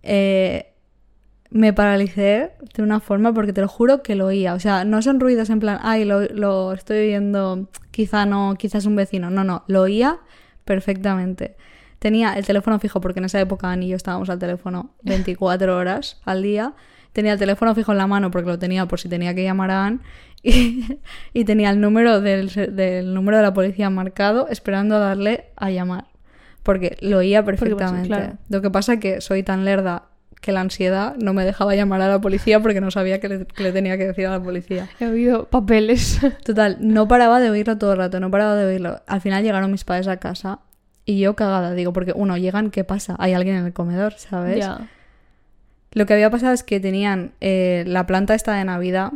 [0.04, 0.70] Eh,
[1.52, 4.54] me paralicé de una forma porque te lo juro que lo oía.
[4.54, 8.86] O sea, no son ruidos en plan, ay, lo, lo estoy oyendo, quizá no, quizás
[8.86, 9.30] un vecino.
[9.30, 10.20] No, no, lo oía
[10.66, 11.56] perfectamente.
[12.00, 15.76] Tenía el teléfono fijo porque en esa época Ani y yo estábamos al teléfono 24
[15.76, 16.74] horas al día.
[17.14, 19.72] Tenía el teléfono fijo en la mano porque lo tenía por si tenía que llamar
[19.72, 20.02] a Ann.
[20.42, 20.86] Y,
[21.34, 25.70] y tenía el número del, del número de la policía marcado esperando a darle a
[25.70, 26.09] llamar.
[26.64, 28.08] Porque lo oía pues, perfectamente.
[28.08, 28.38] claro.
[28.50, 30.10] Lo que pasa es que soy tan lerda
[30.42, 33.72] que la ansiedad no me dejaba llamar a la policía porque no sabía qué le,
[33.72, 34.88] tenía que decir a la policía.
[35.00, 36.20] He oído papeles.
[36.46, 39.02] Total, no paraba de oírlo todo el rato, no paraba de oírlo.
[39.06, 40.60] Al final llegaron mis padres a casa
[41.06, 43.16] y yo cagada, digo, porque uno, llegan, ¿qué pasa?
[43.20, 44.66] Hay alguien en el comedor, ¿sabes?
[45.92, 49.12] Lo que había pasado es que tenían eh, la planta esta de Navidad.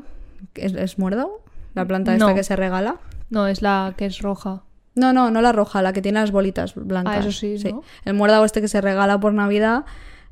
[0.56, 1.44] ¿Es, es muérdago?
[1.76, 2.98] La planta esta que se regala.
[3.30, 4.64] No, es la que es roja.
[4.96, 7.16] No, no, no la roja, la que tiene las bolitas blancas.
[7.18, 7.82] Ah, eso sí, ¿no?
[8.06, 9.86] El muérdago este que se regala por Navidad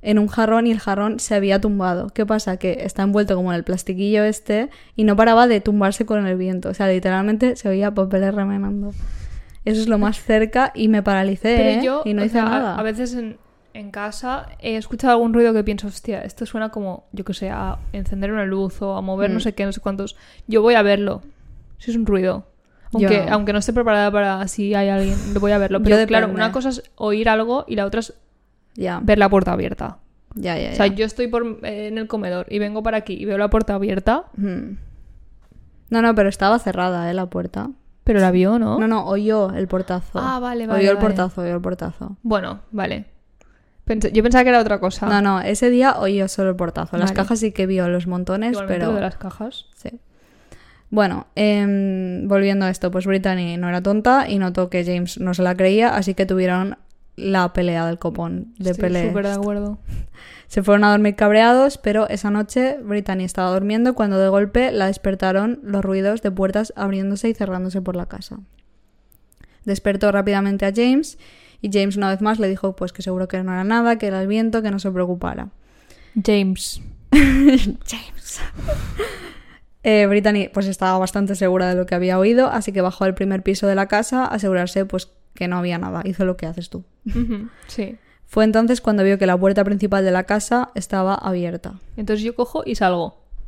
[0.04, 2.08] en un jarrón y el jarrón se había tumbado.
[2.10, 2.58] ¿Qué pasa?
[2.58, 6.38] Que está envuelto como en el plastiquillo este y no paraba de tumbarse con el
[6.38, 6.70] viento.
[6.70, 8.94] O sea, literalmente se oía papeles remenando.
[9.66, 11.84] Eso es lo más cerca y me paralicé Pero ¿eh?
[11.84, 12.76] yo, y no hice sea, nada.
[12.78, 13.38] A, veces en,
[13.76, 17.52] en casa he escuchado algún ruido que pienso, hostia, esto suena como, yo que sé,
[17.52, 19.42] a encender una luz o a mover no Mm.
[19.42, 20.16] sé qué, no sé cuántos.
[20.48, 21.22] Yo voy a verlo.
[21.78, 22.46] Si es un ruido.
[22.94, 25.80] Aunque, Yo- aunque no esté preparada para si hay alguien, lo voy a verlo.
[25.80, 28.14] Yo Pero claro, una cosa es oír algo y la otra es
[28.76, 29.98] Ya, ver la puerta abierta.
[30.36, 30.72] ya, ya.
[30.72, 30.96] O sea, ya.
[30.96, 33.76] yo estoy por, eh, en el comedor y vengo para aquí y veo la puerta
[33.76, 34.76] abierta, Mm.
[35.90, 37.14] No, no, pero estaba cerrada, ¿eh?
[37.14, 37.70] La puerta.
[38.04, 38.80] pero la vio, ¿no?
[38.80, 40.20] No, no, oyó el portazo.
[40.20, 42.18] Ah, vale, vale, Oyó el portazo, oyó el portazo.
[42.24, 43.06] Bueno, vale.
[43.86, 45.08] Pensé- yo pensaba que era otra cosa.
[45.08, 46.98] No, no, ese día oyó solo el portazo.
[46.98, 48.94] Las cajas sí que vio los montones, Igualmente pero...
[48.96, 49.66] de las cajas.
[49.76, 50.00] Sí.
[50.92, 55.34] Bueno, em, volviendo a esto, pues Brittany no era tonta y notó que James no
[55.34, 56.78] se la creía, así que tuvieron
[57.16, 59.08] la pelea del copón de Estoy pelea.
[59.08, 59.80] súper de acuerdo.
[60.48, 64.88] Se fueron a dormir cabreados, pero esa noche Brittany estaba durmiendo cuando de golpe la
[64.88, 68.40] despertaron los ruidos de puertas abriéndose y cerrándose por la casa.
[69.64, 71.18] Despertó rápidamente a James
[71.62, 74.08] y James una vez más le dijo pues que seguro que no era nada, que
[74.08, 75.52] era el viento, que no se preocupara.
[76.22, 76.82] James.
[77.12, 78.42] James.
[79.84, 83.16] Eh, Brittany pues estaba bastante segura de lo que había oído, así que bajó al
[83.16, 86.02] primer piso de la casa a asegurarse pues que no había nada.
[86.06, 86.84] Hizo lo que haces tú.
[87.68, 87.98] Sí.
[88.28, 91.80] Fue entonces cuando vio que la puerta principal de la casa estaba abierta.
[91.98, 93.20] Entonces yo cojo y salgo.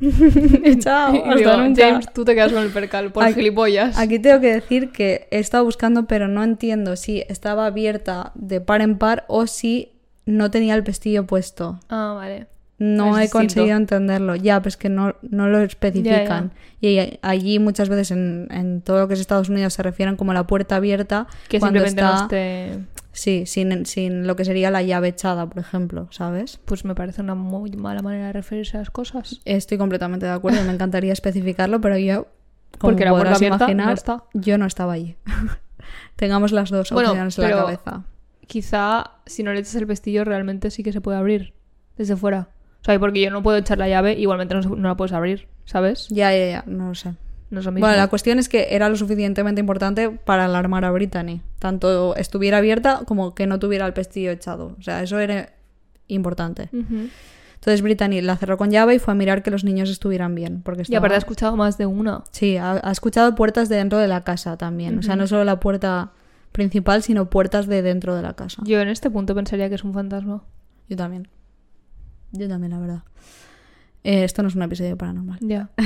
[0.80, 1.88] Chao, Y hasta digo, nunca.
[1.88, 3.96] James, tú te quedas con el percal por Aquí- gilipollas.
[3.98, 8.60] Aquí tengo que decir que he estado buscando, pero no entiendo si estaba abierta de
[8.60, 9.92] par en par o si
[10.26, 11.78] no tenía el pestillo puesto.
[11.88, 12.46] Ah, vale.
[12.78, 13.38] No he distinto.
[13.38, 14.34] conseguido entenderlo.
[14.36, 16.52] Ya, pues que no, no lo especifican.
[16.80, 20.32] Y allí muchas veces en, en todo lo que es Estados Unidos se refieren como
[20.32, 21.26] la puerta abierta.
[21.48, 22.84] Que cuando simplemente está, no esté...
[23.12, 26.58] Sí, sin, sin lo que sería la llave echada, por ejemplo, ¿sabes?
[26.64, 29.40] Pues me parece una muy mala manera de referirse a las cosas.
[29.44, 30.64] Estoy completamente de acuerdo.
[30.64, 32.26] Me encantaría especificarlo, pero yo,
[32.78, 34.24] como Porque la puerta abierta imaginar, no está.
[34.34, 35.16] yo no estaba allí.
[36.16, 38.02] Tengamos las dos Bueno, opciones en la cabeza.
[38.48, 41.54] Quizá si no le echas el pestillo realmente sí que se puede abrir
[41.96, 42.48] desde fuera.
[42.84, 46.06] O sea, porque yo no puedo echar la llave, igualmente no, la puedes abrir, ¿sabes?
[46.10, 47.14] Ya, ya, ya, no lo sé.
[47.48, 47.86] No es lo mismo.
[47.86, 51.40] Bueno, la cuestión es que era lo suficientemente importante para alarmar a Brittany.
[51.58, 54.76] Tanto estuviera abierta como que no tuviera el pestillo echado.
[54.78, 55.54] O sea, eso era
[56.08, 56.68] importante.
[56.72, 60.60] Entonces Brittany la cerró con llave y fue a mirar que los niños estuvieran bien.
[60.62, 60.98] Porque Y estaba...
[60.98, 62.24] aparte he escuchado más de una.
[62.32, 64.98] Sí, ha, ha escuchado puertas de dentro de la casa también.
[64.98, 66.12] O sea, no solo la puerta
[66.52, 68.62] principal, sino puertas de dentro de la casa.
[68.66, 70.42] Yo en este punto pensaría que es un fantasma.
[70.90, 71.28] Yo también.
[72.36, 73.02] Yo también, la verdad.
[74.02, 75.38] Eh, esto no es un episodio paranormal.
[75.40, 75.70] Ya.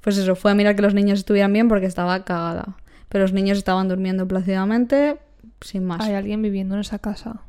[0.00, 2.78] Pues eso, fue a mirar que los niños estuvieran bien porque estaba cagada.
[3.10, 5.18] Pero los niños estaban durmiendo plácidamente,
[5.60, 6.00] sin más.
[6.00, 7.42] Hay alguien viviendo en esa casa.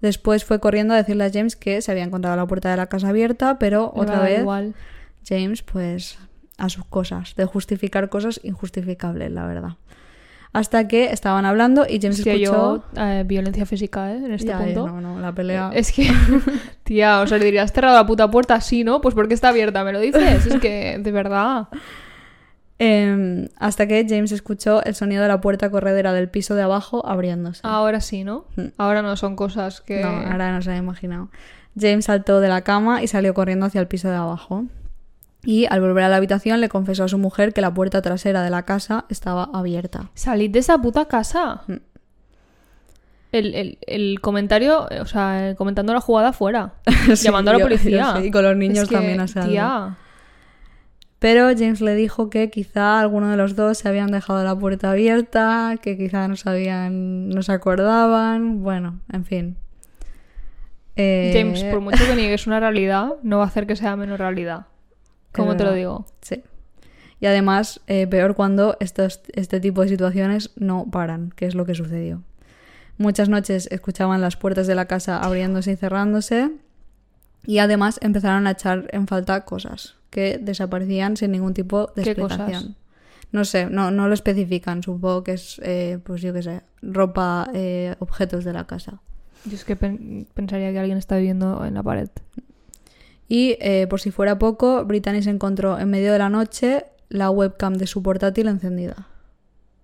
[0.00, 2.86] Después fue corriendo a decirle a James que se había encontrado la puerta de la
[2.88, 4.74] casa abierta, pero Me otra vez Igual.
[5.24, 6.18] James, pues,
[6.56, 9.76] a sus cosas, de justificar cosas injustificables, la verdad.
[10.52, 12.82] Hasta que estaban hablando y James Hostia, escuchó...
[12.94, 14.16] yo eh, violencia física, ¿eh?
[14.16, 14.88] En este Ya, punto.
[14.88, 15.70] no, no, la pelea...
[15.72, 16.10] Es que,
[16.82, 19.00] tía, o sea, le dirías, ¿has cerrado la puta puerta así, no?
[19.00, 20.46] Pues porque está abierta, ¿me lo dices?
[20.46, 21.68] Es que, de verdad.
[22.82, 27.06] Em, hasta que James escuchó el sonido de la puerta corredera del piso de abajo
[27.06, 27.60] abriéndose.
[27.62, 28.46] Ahora sí, ¿no?
[28.56, 28.68] Mm.
[28.78, 30.00] Ahora no son cosas que...
[30.00, 31.28] No, ahora no se había imaginado.
[31.78, 34.64] James saltó de la cama y salió corriendo hacia el piso de abajo.
[35.44, 38.42] Y al volver a la habitación le confesó a su mujer que la puerta trasera
[38.42, 40.10] de la casa estaba abierta.
[40.14, 41.62] Salid de esa puta casa.
[41.66, 41.74] Mm.
[43.32, 46.74] El, el- el comentario, eh, o sea, comentando la jugada fuera.
[47.22, 48.14] llamando a la policía.
[48.18, 49.96] yo y con los niños Es que, también a salvo.
[51.20, 54.90] Pero James le dijo que quizá alguno de los dos se habían dejado la puerta
[54.90, 58.62] abierta, que quizá no sabían, no se acordaban.
[58.62, 59.56] Bueno, en fin.
[60.96, 64.18] Eh, James, por mucho que niegues una realidad, no va a hacer que sea menos
[64.18, 64.66] realidad.
[65.32, 66.06] ¿Cómo te lo digo?
[66.22, 66.42] Sí.
[67.20, 71.64] Y además, eh, peor cuando estos, este tipo de situaciones no paran, que es lo
[71.66, 72.22] que sucedió.
[72.98, 76.50] Muchas noches escuchaban las puertas de la casa abriéndose y cerrándose.
[77.46, 82.10] Y además empezaron a echar en falta cosas que desaparecían sin ningún tipo de ¿Qué
[82.10, 82.62] explicación.
[82.62, 82.76] cosas?
[83.32, 84.82] No sé, no, no lo especifican.
[84.82, 89.00] Supongo que es, eh, pues yo qué sé, ropa, eh, objetos de la casa.
[89.44, 92.08] Yo es que pen- pensaría que alguien está viviendo en la pared.
[93.32, 97.30] Y eh, por si fuera poco, Brittany se encontró en medio de la noche la
[97.30, 99.06] webcam de su portátil encendida.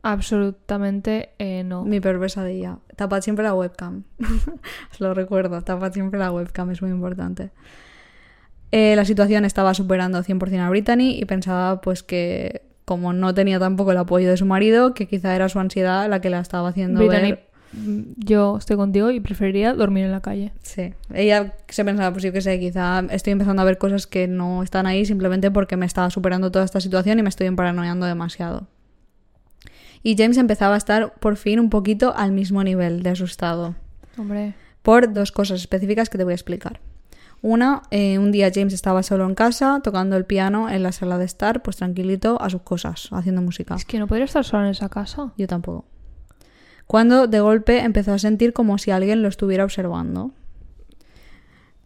[0.02, 1.84] Absolutamente eh, no.
[1.84, 2.80] Mi peor pesadilla.
[2.96, 4.02] Tapad siempre la webcam.
[4.90, 7.52] Os lo recuerdo, tapad siempre la webcam, es muy importante.
[8.72, 13.60] Eh, la situación estaba superando 100% a Brittany y pensaba pues que como no tenía
[13.60, 16.70] tampoco el apoyo de su marido, que quizá era su ansiedad la que la estaba
[16.70, 17.45] haciendo Brittany, ver...
[17.72, 20.52] yo estoy contigo y preferiría dormir en la calle.
[20.62, 24.28] Sí, ella se pensaba, pues yo qué sé, quizá estoy empezando a ver cosas que
[24.28, 28.06] no están ahí simplemente porque me estaba superando toda esta situación y me estoy paranoiando
[28.06, 28.66] demasiado.
[30.02, 33.74] Y James empezaba a estar por fin un poquito al mismo nivel de asustado.
[34.18, 34.54] Hombre.
[34.82, 36.80] por dos cosas específicas que te voy a explicar.
[37.42, 41.18] Una, eh, un día James estaba solo en casa, tocando el piano en la sala
[41.18, 43.74] de estar, pues tranquilito a sus cosas, haciendo música.
[43.74, 45.32] Es que no podría estar sola en esa casa.
[45.36, 45.84] Yo tampoco.
[46.86, 50.32] Cuando de golpe empezó a sentir como si alguien lo estuviera observando.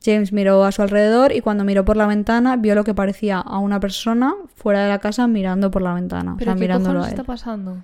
[0.03, 3.39] James miró a su alrededor y cuando miró por la ventana vio lo que parecía
[3.39, 6.37] a una persona fuera de la casa mirando por la ventana.
[6.39, 7.15] ¿Pero o sea, qué mirándolo cojones a él.
[7.15, 7.83] está pasando?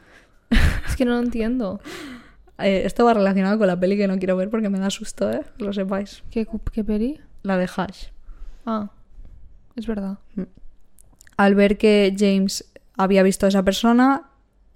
[0.88, 1.80] es que no lo entiendo.
[2.58, 5.30] Eh, esto va relacionado con la peli que no quiero ver porque me da susto,
[5.30, 5.42] ¿eh?
[5.58, 6.24] Lo sepáis.
[6.30, 7.20] ¿Qué, qué peli?
[7.42, 8.06] La de Hash.
[8.64, 8.88] Ah,
[9.74, 10.18] es verdad.
[11.36, 12.64] Al ver que James
[12.96, 14.30] había visto a esa persona,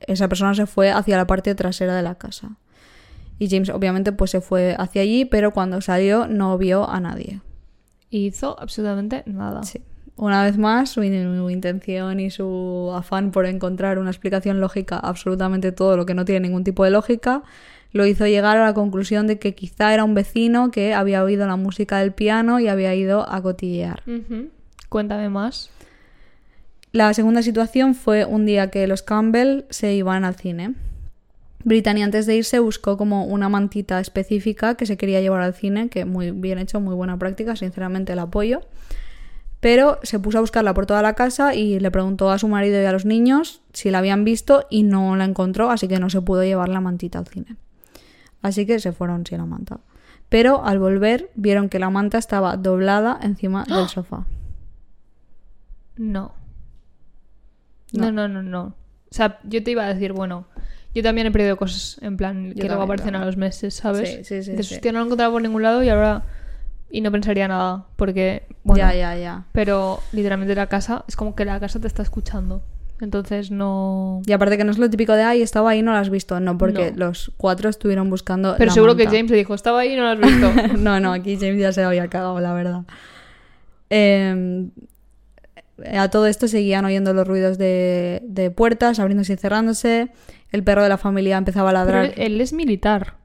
[0.06, 2.56] esa persona se fue hacia la parte trasera de la casa.
[3.38, 7.40] Y James obviamente pues se fue hacia allí, pero cuando salió no vio a nadie.
[8.10, 9.62] Y hizo absolutamente nada.
[9.62, 9.80] Sí.
[10.16, 14.96] Una vez más, su, in- su intención y su afán por encontrar una explicación lógica
[14.96, 17.42] a absolutamente todo lo que no tiene ningún tipo de lógica,
[17.92, 21.46] lo hizo llegar a la conclusión de que quizá era un vecino que había oído
[21.46, 24.02] la música del piano y había ido a cotillear.
[24.90, 25.70] Cuéntame más.
[26.92, 30.74] La segunda situación fue un día que los Campbell se iban al cine.
[31.62, 35.88] Brittany antes de irse buscó como una mantita específica que se quería llevar al cine,
[35.88, 38.62] que muy bien hecho, muy buena práctica, sinceramente el apoyo.
[39.60, 42.80] Pero se puso a buscarla por toda la casa y le preguntó a su marido
[42.80, 46.08] y a los niños si la habían visto y no la encontró, así que no
[46.08, 47.56] se pudo llevar la mantita al cine.
[48.42, 49.80] Así que se fueron sin la manta.
[50.30, 54.24] Pero al volver vieron que la manta estaba doblada encima del sofá.
[55.96, 56.39] No.
[57.92, 58.10] No.
[58.10, 58.62] No, no, no, no.
[59.10, 60.46] O sea, yo te iba a decir, bueno,
[60.94, 64.08] yo también he perdido cosas en plan que luego también, aparecen a los meses, ¿sabes?
[64.08, 64.74] Sí, sí, sí, De sí.
[64.74, 66.22] hostia, no lo he encontrado por ningún lado y ahora.
[66.92, 68.42] Y no pensaría nada, porque.
[68.64, 69.44] Bueno, Ya, ya, ya.
[69.52, 72.62] Pero literalmente la casa es como que la casa te está escuchando.
[73.00, 74.20] Entonces no.
[74.26, 76.38] Y aparte que no es lo típico de, ay, estaba ahí, no lo has visto.
[76.40, 77.06] No, porque No.
[77.06, 78.54] los cuatro estuvieron buscando.
[78.58, 79.06] Pero la seguro que.
[79.06, 80.52] James le dijo, estaba ahí y no lo has visto.
[80.78, 82.82] no, no, aquí James ya se había cagado, la verdad.
[83.88, 84.68] Eh,
[85.96, 90.10] a todo esto seguían oyendo los ruidos de, de puertas abriéndose y cerrándose.
[90.52, 92.04] El perro de la familia empezaba a ladrar.
[92.06, 93.16] él, él es militar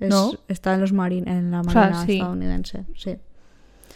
[0.00, 0.32] Es- ¿no?
[0.48, 2.12] Está en los marin, en la sea, marina sí.
[2.14, 3.16] estadounidense, sí.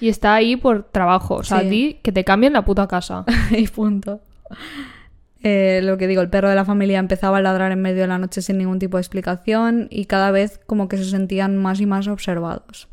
[0.01, 1.37] y está ahí por trabajo.
[1.37, 1.67] O sea, Sí.
[1.67, 3.25] a ti que te cambien la puta casa.
[3.51, 4.21] y punto.
[5.43, 8.07] Eh, lo que digo, el perro de la familia empezaba a ladrar en medio de
[8.09, 11.81] la noche sin ningún tipo de explicación y cada vez como que se sentían más
[11.81, 12.89] y más observados.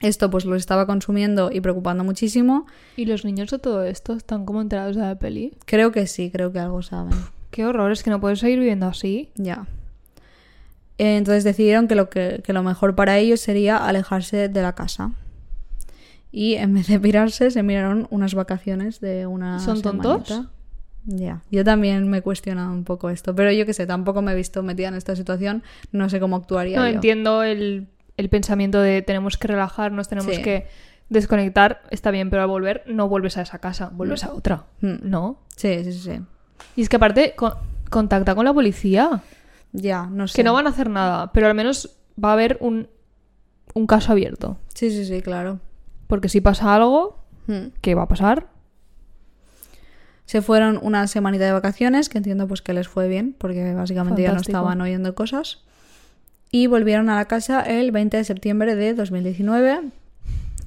[0.00, 2.66] Esto pues lo estaba consumiendo y preocupando muchísimo.
[2.96, 5.54] ¿Y los niños de todo esto están como enterados de la peli?
[5.64, 7.14] Creo que sí, creo que algo saben.
[7.50, 9.30] Qué horror, es que no puedes seguir viviendo así.
[9.36, 9.66] Ya.
[10.98, 14.74] Eh, Entonces decidieron que lo, que, que lo mejor para ellos sería alejarse de la
[14.74, 15.12] casa.
[16.30, 20.26] Y en vez de pirarse, se miraron unas vacaciones de una ¿Son tontos?
[20.28, 20.50] semanita.
[21.08, 24.32] Ya, yo también me he cuestionado un poco esto, pero yo qué sé, tampoco me
[24.32, 26.94] he visto metida en esta situación, no sé cómo actuaría No yo.
[26.94, 27.86] entiendo el,
[28.16, 30.42] el pensamiento de tenemos que relajarnos, tenemos Sí.
[30.42, 30.66] que
[31.08, 31.82] desconectar.
[31.90, 34.64] Está bien, pero al volver no vuelves a esa casa, vuelves a otra.
[34.80, 34.96] Mm.
[35.02, 35.40] ¿No?
[35.56, 36.20] Sí, sí, sí.
[36.74, 37.56] Y es que aparte, co-
[37.90, 39.22] contacta con la policía.
[39.72, 40.36] Ya, no sé.
[40.36, 42.88] Que no van a hacer nada, pero al menos va a haber un,
[43.74, 44.58] un caso abierto.
[44.74, 45.60] Sí, sí, sí, claro.
[46.06, 47.68] Porque si pasa algo, Mm.
[47.80, 48.48] ¿qué va a pasar?
[50.24, 54.22] Se fueron una semanita de vacaciones, que entiendo pues que les fue bien, porque básicamente
[54.22, 55.62] ya no estaban oyendo cosas.
[56.50, 59.80] Y volvieron a la casa el 20 de septiembre de 2019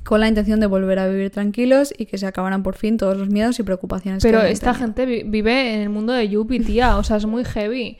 [0.03, 3.17] con la intención de volver a vivir tranquilos y que se acabaran por fin todos
[3.17, 4.23] los miedos y preocupaciones.
[4.23, 6.97] que Pero esta gente vi- vive en el mundo de Yuppie, tía.
[6.97, 7.97] O sea, es muy heavy.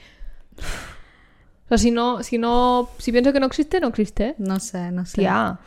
[0.58, 4.36] O sea, si no, si no, si pienso que no existe, no existe.
[4.40, 5.18] No sé, no sé.
[5.22, 5.60] Tía,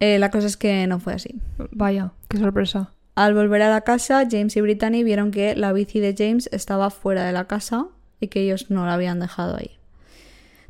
[0.00, 1.34] Eh, la cosa es que no fue así.
[1.72, 2.92] vaya, qué sorpresa.
[3.16, 6.90] Al volver a la casa, James y Brittany vieron que la bici de James estaba
[6.90, 7.86] fuera de la casa
[8.20, 9.77] y que ellos no la habían dejado ahí.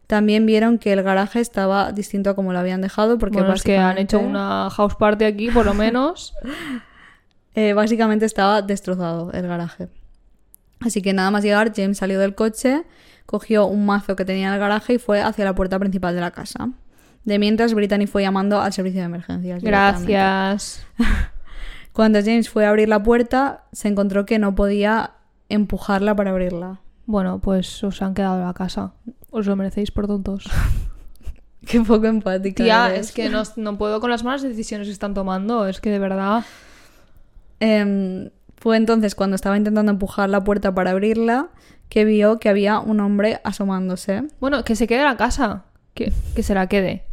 [0.08, 3.62] También vieron que el garaje estaba distinto a como lo habían dejado porque Bueno, es
[3.62, 6.34] que han hecho una house party aquí, por lo menos.
[7.54, 9.88] Eh, básicamente estaba destrozado el garaje.
[10.78, 12.84] Así que nada más llegar, James salió del coche,
[13.26, 16.20] cogió un mazo que tenía en el garaje y fue hacia la puerta principal de
[16.20, 16.68] la casa.
[17.24, 19.60] De mientras, Brittany fue llamando al servicio de emergencias.
[19.60, 20.86] Gracias.
[21.92, 25.14] Cuando James fue a abrir la puerta, se encontró que no podía
[25.48, 26.80] empujarla para abrirla.
[27.06, 28.92] Bueno, pues os han quedado en la casa.
[29.30, 30.44] Os lo merecéis por tontos.
[31.66, 32.64] Qué poco empática.
[32.64, 33.08] Tía, eres.
[33.08, 35.66] es que no, no puedo con las malas decisiones que están tomando.
[35.66, 36.44] Es que de verdad.
[37.60, 41.48] Em, fue entonces cuando estaba intentando empujar la puerta para abrirla
[41.88, 45.64] que vio que había un hombre asomándose Bueno, que se quede en la casa.
[45.94, 47.04] Que, que se la quede.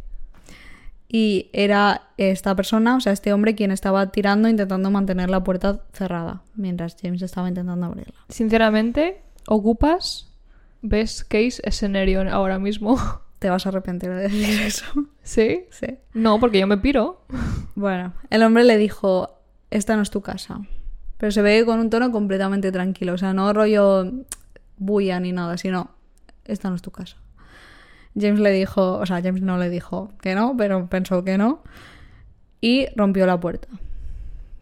[1.08, 5.80] y era esta persona, o sea, este hombre quien estaba tirando intentando mantener la puerta
[5.92, 8.14] cerrada mientras James estaba intentando abrirla.
[8.28, 10.32] Sinceramente, ocupas
[10.82, 12.98] best case escenario ahora mismo.
[13.38, 14.86] Te vas a arrepentir de decir eso.
[15.22, 15.66] ¿Sí?
[15.70, 15.98] sí.
[16.14, 17.22] No, porque yo me piro.
[17.74, 19.38] Bueno, el hombre le dijo,
[19.70, 20.60] esta no es tu casa.
[21.18, 24.10] Pero se ve con un tono completamente tranquilo, o sea, no rollo
[24.76, 25.90] bulla ni nada, sino,
[26.44, 27.16] esta no es tu casa.
[28.18, 31.62] James le dijo, o sea, James no le dijo que no, pero pensó que no,
[32.60, 33.68] y rompió la puerta.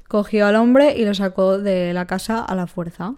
[0.08, 3.14] Cogió al hombre y lo sacó de la casa a la fuerza.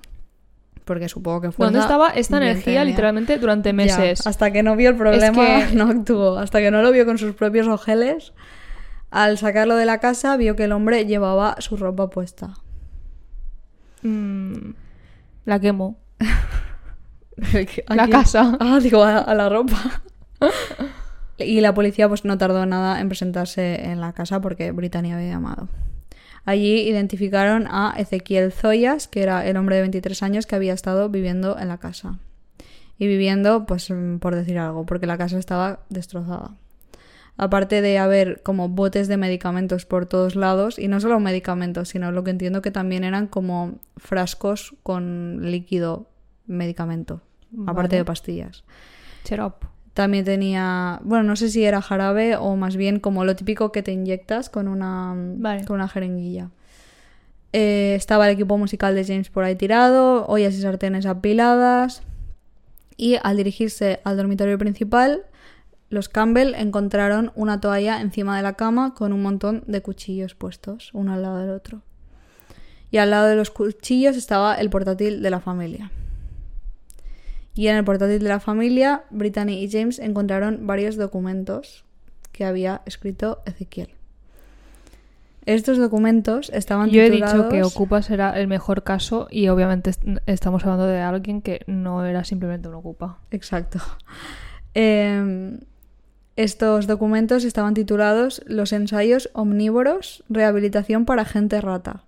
[0.87, 1.67] Porque supongo que fue.
[1.67, 4.27] ¿Dónde estaba esta energía literalmente durante meses?
[4.27, 6.39] hasta que no vio el problema, que- no actuó.
[6.39, 8.33] Hasta que no lo vio con sus propios ojeles.
[9.11, 12.55] Al sacarlo de la casa, vio que el hombre llevaba su ropa puesta.
[14.03, 14.71] Mm,
[15.45, 15.99] la quemo.
[17.89, 18.57] ¿A La casa.
[18.61, 20.03] Ah, digo, a, a la ropa.
[21.39, 25.29] y la policía pues no tardó nada en presentarse en la casa porque Brittany había
[25.31, 25.69] llamado.
[26.47, 31.09] Allí identificaron a Ezequiel Zoyas, que era el hombre de 23 años que había estado
[31.09, 32.21] viviendo en la casa.
[32.99, 36.55] Y viviendo, pues mm, por decir algo, porque la casa estaba destrozada.
[37.37, 42.13] Aparte de haber como botes de medicamentos por todos lados, y no solo medicamentos, sino
[42.13, 46.09] lo que entiendo que también eran como frascos con líquido
[46.47, 47.23] medicamento,
[47.67, 48.65] aparte de pastillas.
[49.25, 49.76] Cheer up.
[49.97, 53.83] También tenía, bueno, no sé si era jarabe o más bien como lo típico que
[53.83, 55.65] te inyectas con una, Vale.
[55.65, 56.51] con una jeringuilla.
[57.55, 62.03] Eh, estaba el equipo musical de James por ahí tirado, ollas y sartenes apiladas.
[62.99, 65.23] Y al dirigirse al dormitorio principal,
[65.89, 70.91] los Campbell encontraron una toalla encima de la cama con un montón de cuchillos puestos,
[70.93, 71.81] uno al lado del otro.
[72.91, 75.91] Y al lado de los cuchillos estaba el portátil de la familia.
[77.57, 81.85] Y en el portátil de la familia, Brittany y James encontraron varios documentos
[82.31, 83.89] que había escrito Ezequiel.
[85.47, 87.37] Estos documentos estaban Yo he titulados...
[87.37, 91.61] dicho que Ocupas era el mejor caso y obviamente est- estamos hablando de alguien que
[91.67, 93.19] no era simplemente un Ocupa.
[93.31, 93.79] Exacto.
[94.79, 95.59] Eh,
[96.37, 102.05] estos documentos estaban titulados Los ensayos omnívoros, rehabilitación para gente rata.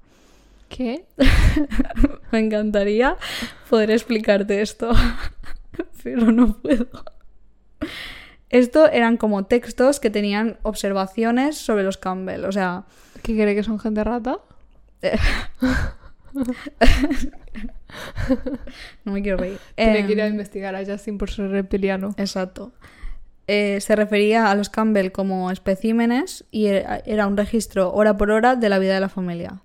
[0.69, 1.07] ¿Qué?
[2.33, 3.17] Me encantaría
[3.71, 4.91] poder explicarte esto,
[6.03, 6.87] pero no puedo.
[8.51, 12.85] Esto eran como textos que tenían observaciones sobre los Campbell, o sea,
[13.23, 14.39] ¿Qué cree que son gente rata?
[19.05, 19.59] no me quiero reír.
[19.75, 22.15] Tiene que ir a Em, investigar a Justin por ser reptiliano.
[22.17, 22.73] Exacto.
[23.47, 28.57] Eh, se refería a los Campbell como especímenes y era un registro hora por hora
[28.57, 29.63] de la vida de la familia.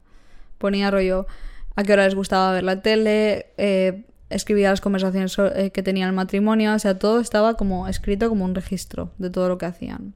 [0.64, 1.28] Ponía rollo
[1.76, 6.08] a qué hora les gustaba ver la tele, eh, escribía las conversaciones eh, que tenían
[6.08, 9.66] el matrimonio, o sea, todo estaba como escrito como un registro de todo lo que
[9.66, 10.14] hacían.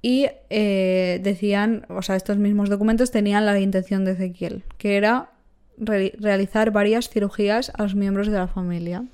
[0.00, 5.30] Y eh, decían, o sea, estos mismos documentos tenían la intención de Ezequiel, que era
[5.76, 9.06] re- realizar varias cirugías a los miembros de la familia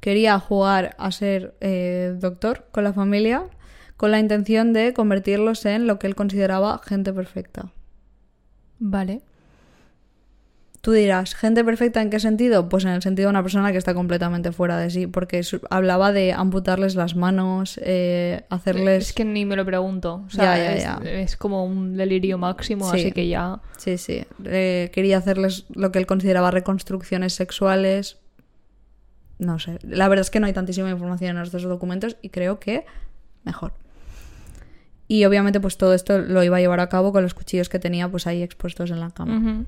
[0.00, 1.54] quería jugar a ser
[2.18, 3.42] doctor con la familia
[3.98, 7.72] con la intención de convertirlos en lo que él consideraba gente perfecta.
[8.78, 9.20] Vale.
[10.80, 12.68] Tú dirás, ¿gente perfecta en qué sentido?
[12.68, 16.12] Pues en el sentido de una persona que está completamente fuera de sí, porque hablaba
[16.12, 19.08] de amputarles las manos, eh, hacerles...
[19.08, 20.22] Es que ni me lo pregunto.
[20.26, 21.10] O sea, Ya, ya, es, ya.
[21.10, 23.00] es como un delirio máximo, Sí.
[23.00, 23.60] así que ya.
[23.76, 24.24] Sí, sí.
[24.44, 28.18] Eh, quería hacerles lo que él consideraba reconstrucciones sexuales.
[29.40, 29.78] No sé.
[29.82, 32.86] La verdad es que no hay tantísima información en estos documentos y creo que
[33.44, 33.72] mejor.
[35.08, 37.78] Y obviamente pues todo esto lo iba a llevar a cabo con los cuchillos que
[37.78, 39.64] tenía pues ahí expuestos en la cama.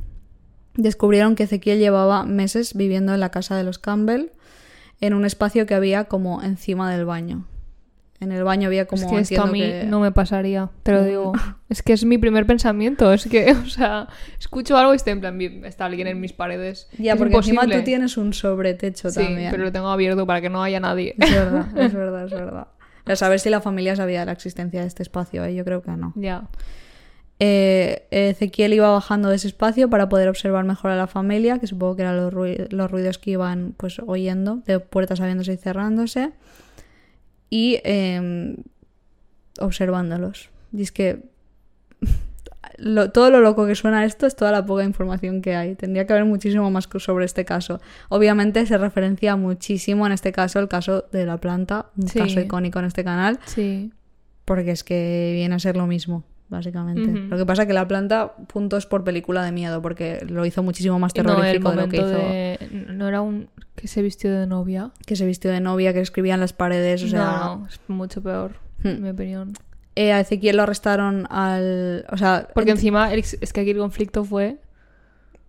[0.74, 4.26] Descubrieron que Ezequiel llevaba meses viviendo en la casa de los Campbell
[5.00, 7.46] en un espacio que había como encima del baño.
[8.20, 10.92] En el baño había como es que esto a mí que- no me pasaría, te
[10.92, 11.32] lo digo.
[11.70, 13.12] Es que es mi primer pensamiento.
[13.12, 16.32] Es que, o sea, escucho algo y estoy en plan, "Bien, está alguien en mis
[16.34, 16.88] paredes.
[16.98, 19.50] Ya, Es porque encima tú tienes un sobretecho Sí, también.
[19.50, 21.14] pero lo tengo abierto para que no haya nadie.
[21.18, 22.66] Es verdad, es verdad, es verdad.
[23.06, 25.54] A saber si la familia sabía de la existencia de este espacio, ¿eh?
[25.54, 26.12] yo creo que no.
[26.16, 26.48] ya.
[27.42, 31.66] Eh, Ezequiel iba bajando de ese espacio para poder observar mejor a la familia, que
[31.66, 35.56] supongo que eran los, rui- los ruidos que iban pues oyendo, de puertas abriéndose y
[35.56, 36.32] cerrándose,
[37.48, 38.56] y eh,
[39.58, 40.50] observándolos.
[40.72, 41.22] Y es que
[42.80, 45.74] lo- todo lo loco que suena esto es toda la poca información que hay.
[45.74, 47.80] Tendría que haber muchísimo más sobre este caso.
[48.08, 52.18] Obviamente se referencia muchísimo en este caso el caso de la planta, un Sí.
[52.18, 53.92] caso icónico en este canal, Sí.
[54.44, 57.12] porque es que viene a ser lo mismo, básicamente.
[57.28, 60.98] Lo que pasa que la planta, puntos por película de miedo, porque lo hizo muchísimo
[60.98, 62.06] más No, el terrorífico de lo que hizo.
[62.06, 62.58] de...
[62.92, 63.48] No era un...
[63.76, 64.90] que se vistió de novia.
[65.06, 67.24] Que se vistió de novia, que escribía en las paredes, o sea...
[67.24, 68.52] no, no, es mucho peor,
[68.82, 68.88] Hmm.
[68.88, 69.52] en mi opinión.
[69.96, 72.06] Eh, a Ezequiel lo arrestaron al...
[72.10, 74.58] O sea, Porque encima el- es que aquí el conflicto fue...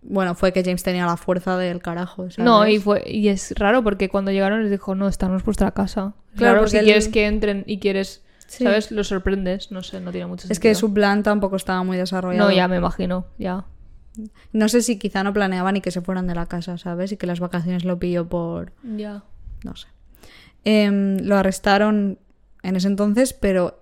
[0.02, 2.24] bueno, fue que James tenía la fuerza del carajo.
[2.30, 2.38] ¿sabes?
[2.38, 5.44] No, y fue y es raro porque cuando llegaron les dijo, no, esta no es
[5.44, 6.14] vuestra casa.
[6.36, 8.64] Claro, porque si él- quieres que entren y quieres, Sí.
[8.64, 8.90] ¿sabes?
[8.90, 9.70] Los sorprendes.
[9.70, 10.52] No sé, no tiene mucho sentido.
[10.52, 12.48] Es que su plan tampoco estaba muy desarrollado.
[12.50, 13.64] No, ya me imagino, ya.
[14.52, 17.12] No sé si quizá no planeaban ni que se fueran de la casa, ¿sabes?
[17.12, 18.72] Y que las vacaciones lo pilló por...
[18.82, 19.22] Ya.
[19.64, 19.86] no sé.
[20.64, 22.18] Em, lo arrestaron
[22.62, 23.81] en ese entonces, pero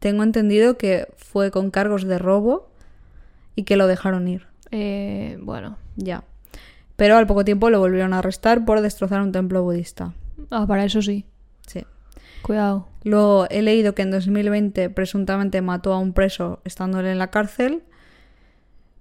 [0.00, 2.68] tengo entendido que fue con cargos de robo
[3.54, 4.46] y que lo dejaron ir.
[4.72, 5.76] Eh, bueno.
[5.96, 6.24] Ya.
[6.96, 10.12] Pero al poco tiempo lo volvieron a arrestar por destrozar un templo budista.
[10.50, 11.24] Ah, para eso sí.
[11.66, 11.84] Sí.
[12.42, 12.88] Cuidado.
[13.04, 17.82] Luego he leído que en 2020 presuntamente mató a un preso estándole en la cárcel,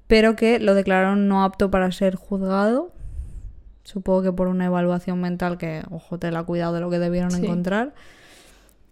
[0.07, 2.91] pero que lo declararon no apto para ser juzgado.
[3.83, 7.31] Supongo que por una evaluación mental que, ojo, te la cuidado de lo que debieron
[7.31, 7.43] Sí.
[7.43, 7.93] encontrar.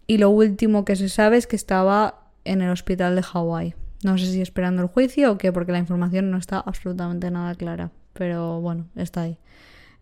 [0.08, 3.74] Y lo último que se sabe es que estaba en el hospital de Hawái.
[4.02, 7.54] No sé si esperando el juicio o qué, porque la información no está absolutamente nada
[7.54, 7.90] clara.
[8.14, 9.38] Pero bueno, está ahí.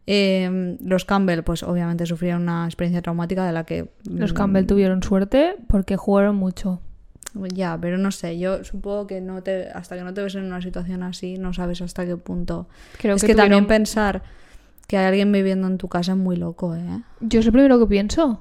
[0.07, 3.91] Eh, los Campbell, pues obviamente sufrieron una experiencia traumática de la que...
[4.09, 6.81] Los mm, Campbell tuvieron suerte porque jugaron mucho.
[7.53, 10.45] ya, pero no sé, yo supongo que no te, hasta que no te ves en
[10.45, 12.69] una situación así, no sabes hasta qué punto.
[12.99, 14.23] Creo es que, que, también pensar
[14.87, 17.03] que hay alguien viviendo en tu casa es muy loco, ¿eh?
[17.21, 18.41] Yo es lo primero que pienso.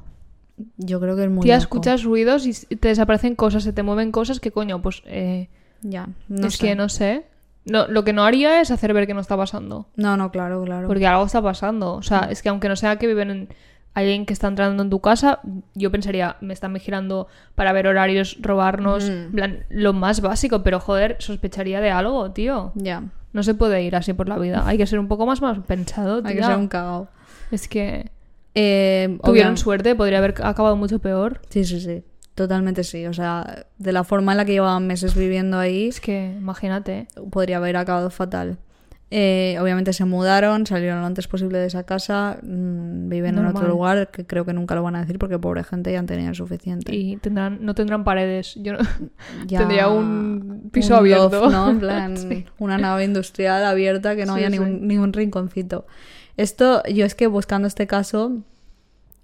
[0.77, 1.63] Yo creo que es muy Tía, loco.
[1.63, 5.49] escuchas ruidos y te desaparecen cosas, se te mueven cosas que coño, pues eh,
[5.81, 6.65] Ya, no es sé.
[6.67, 7.25] que no sé.
[7.65, 9.87] No, lo que no haría es hacer ver que no está pasando.
[9.95, 10.87] No, no, claro, claro.
[10.87, 11.95] Porque algo está pasando.
[11.95, 13.49] O sea, es que aunque no sea que viven en
[13.95, 15.39] alguien que está entrando en tu casa,
[15.73, 19.31] yo pensaría, me están vigilando para ver horarios, robarnos, Mm.
[19.33, 22.71] plan, lo más básico, pero joder, sospecharía de algo, tío.
[22.75, 23.03] Ya,
[23.33, 24.63] No se puede ir así por la vida.
[24.65, 27.07] Hay que ser un poco más más pensado, hay que ser un cagao.
[27.51, 28.11] Es que
[28.55, 31.41] Eh, tuvieron suerte, podría haber acabado mucho peor.
[31.49, 32.03] Sí, sí, sí.
[32.35, 33.05] Totalmente sí.
[33.05, 37.07] O sea, de la forma en la que llevaban meses viviendo ahí, Es que, imagínate.
[37.31, 38.57] podría haber acabado fatal.
[39.11, 43.61] Eh, obviamente se mudaron, salieron lo antes posible de esa casa, mm, viven en otro
[43.61, 43.69] Normal.
[43.69, 46.33] lugar que creo que nunca lo van a decir porque pobre gente ya han tenido
[46.33, 46.93] suficiente.
[46.93, 48.55] Y tendrán, no tendrán paredes.
[48.55, 48.79] Yo no-
[49.47, 51.29] Ya tendría un piso un abierto.
[51.29, 51.69] loft, ¿no?
[51.69, 52.45] En plan, Sí.
[52.57, 54.57] una nave industrial abierta que no Sí, haya sí.
[54.59, 55.85] ni, un, ni un rinconcito.
[56.37, 58.31] Esto, yo es que buscando este caso,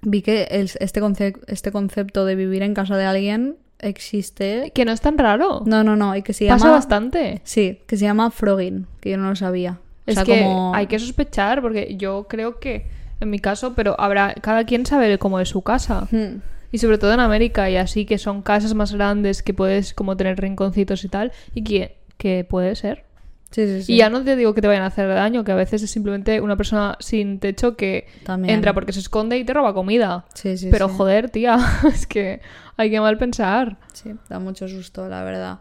[0.01, 4.71] vi que el- este, conce- este concepto de vivir en casa de alguien existe.
[4.73, 5.63] Que no es tan raro.
[5.65, 6.77] No, no, no, y que se Pasa llama.
[6.77, 7.41] bastante.
[7.43, 9.79] Sí, que se llama frogging, que yo no lo sabía.
[10.07, 12.85] O Es sea, que como- hay que sospechar, porque yo creo que,
[13.19, 16.07] en mi caso, pero habrá, cada quien sabe cómo es su casa.
[16.11, 16.41] Hmm.
[16.71, 20.15] Y sobre todo en América, y así que son casas más grandes que puedes como
[20.15, 23.03] tener rinconcitos y tal, y que, que puede ser.
[23.51, 23.93] Sí, sí, sí.
[23.93, 25.91] Y ya no te digo que te vayan a hacer daño, que a veces es
[25.91, 28.55] simplemente una persona sin techo que También.
[28.55, 30.25] entra porque se esconde y te roba comida.
[30.71, 31.57] Pero joder, tía,
[31.93, 32.41] es que
[32.77, 33.77] hay que mal pensar.
[33.93, 35.59] Sí, da mucho susto, la verdad.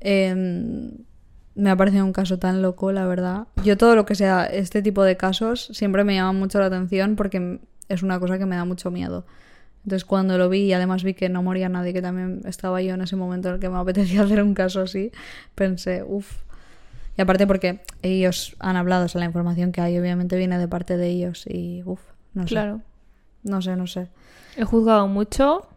[0.00, 0.92] Eh,
[1.54, 3.46] me ha parecido un caso tan loco, la verdad.
[3.64, 7.16] Yo todo lo que sea este tipo de casos siempre me llama mucho la atención
[7.16, 9.26] porque es una cosa que me da mucho miedo.
[9.84, 12.94] Entonces cuando lo vi y además vi que no moría nadie, que también estaba yo
[12.94, 15.12] en ese momento en el que me apetecía hacer un caso así,
[15.54, 16.42] pensé, uff.
[17.16, 20.68] Y aparte porque ellos han hablado, o sea, la información que hay obviamente viene de
[20.68, 22.00] parte de ellos y uff,
[22.34, 22.48] no sé.
[22.54, 22.80] Claro.
[23.42, 24.08] No sé, no sé.
[24.56, 25.68] He juzgado mucho.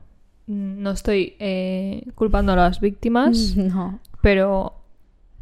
[0.48, 4.00] mm, No estoy eh, culpando a las víctimas, No.
[4.22, 4.76] pero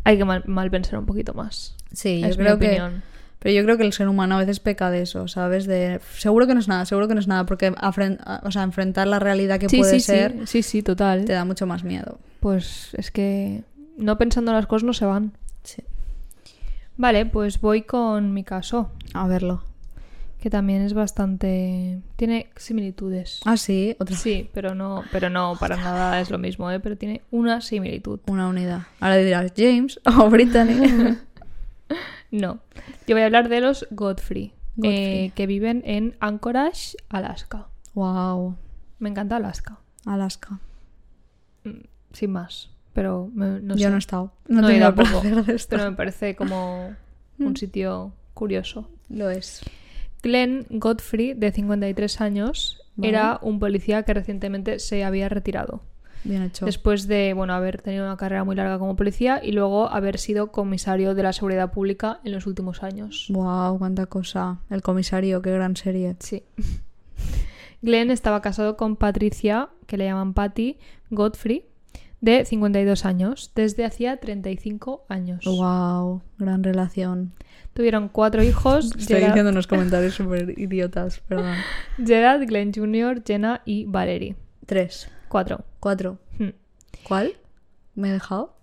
[0.03, 1.75] hay que mal, mal pensar un poquito más.
[1.91, 2.51] Sí, yo es mi que...
[2.53, 3.03] opinión.
[3.39, 5.65] Pero yo creo que el ser humano a veces peca de eso, ¿sabes?
[5.67, 7.75] De seguro que no es nada, seguro que no es nada, porque
[8.43, 11.25] o sea, enfrentar la realidad que Sí, puede sí, ser sí, sí, sí, total.
[11.25, 12.19] te da mucho más miedo.
[12.39, 13.63] Pues es que
[13.97, 15.33] no pensando las cosas no se van.
[16.97, 19.63] Vale, pues voy con mi caso, A verlo.
[20.39, 22.01] que también es bastante...
[22.17, 23.39] tiene similitudes.
[23.45, 26.79] Ah, sí, otra Sí, pero no, pero no para nada es lo mismo, ¿eh?
[26.79, 28.19] Pero tiene una similitud.
[28.27, 28.83] una unidad.
[28.99, 31.17] Ahora dirás James o Brittany.
[32.31, 32.59] No.
[33.07, 35.25] Yo voy a hablar de los Godfrey, Godfrey.
[35.27, 37.67] eh, que viven en Anchorage, Alaska.
[37.93, 38.55] wow.
[38.97, 40.59] Me encanta Alaska, Alaska.
[42.11, 42.71] sin más.
[42.93, 43.89] Pero me- no yo sé.
[43.89, 44.33] no he estado.
[44.47, 45.09] No, No, he tampoco.
[45.21, 45.79] placer de estar.
[45.79, 46.95] Pero me parece como
[47.39, 48.87] un sitio curioso.
[49.09, 49.61] Lo es.
[50.21, 53.09] Glenn Godfrey, de 53 años, Vale.
[53.09, 55.81] era un policía que recientemente se había retirado.
[56.23, 56.65] Bien hecho.
[56.65, 60.53] Después de, bueno, haber tenido una carrera muy larga como policía y luego haber sido
[60.53, 63.27] comisario de la seguridad pública en los últimos años.
[63.29, 64.59] Wow, cuánta cosa.
[64.69, 66.15] El comisario, qué gran serie.
[66.19, 66.43] Sí.
[67.81, 70.77] Glenn estaba casado con Patricia, que le llaman Patty
[71.09, 71.65] Godfrey,
[72.23, 75.43] de 52 años, desde hacía 35 años.
[75.43, 77.33] Wow, gran relación.
[77.73, 81.55] Tuvieron cuatro hijos, Estoy Gerard, diciendo unos comentarios súper idiotas, perdón.
[82.05, 84.37] Gerard, Glenn Jr., Jenna y Valerie.
[84.65, 85.65] Tres, Cuatro.
[85.81, 86.19] cuatro.
[86.39, 86.49] Hmm.
[87.03, 87.33] ¿Cuál?
[87.95, 88.55] ¿Me he dejado?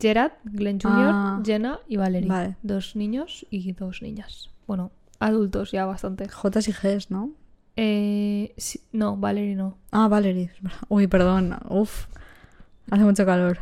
[0.00, 1.42] Gerard, Glenn Jr., Ah.
[1.44, 2.28] Jenna y Valerie.
[2.30, 2.56] Vale.
[2.62, 4.50] Dos niños y dos niñas.
[4.66, 4.90] Bueno,
[5.20, 6.28] adultos ya bastante.
[6.28, 7.30] J y Gs, ¿no?
[7.76, 9.76] Eh, sí- no, Valerie no.
[9.90, 10.50] Ah, Valerie.
[10.88, 11.58] Uy, perdón.
[11.68, 12.06] Uf.
[12.92, 13.58] Hace mucho calor.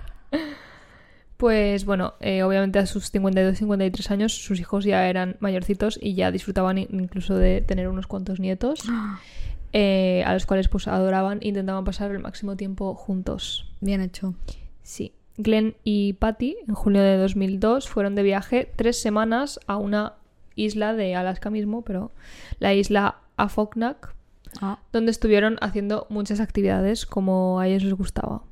[1.37, 6.31] Pues bueno, eh, obviamente a sus 52-53 años sus hijos ya eran mayorcitos y ya
[6.31, 8.81] disfrutaban in- incluso de tener unos cuantos nietos,
[9.73, 13.73] eh, a los cuales pues adoraban e intentaban pasar el máximo tiempo juntos.
[13.81, 14.35] Bien hecho.
[14.83, 15.13] Sí.
[15.39, 20.15] Glenn y Patty en junio de 2002 fueron de viaje tres semanas a una
[20.57, 22.11] isla de Alaska mismo, pero
[22.59, 24.15] la isla Afognak,
[24.61, 28.43] Ah, donde estuvieron haciendo muchas actividades como a ellos les gustaba.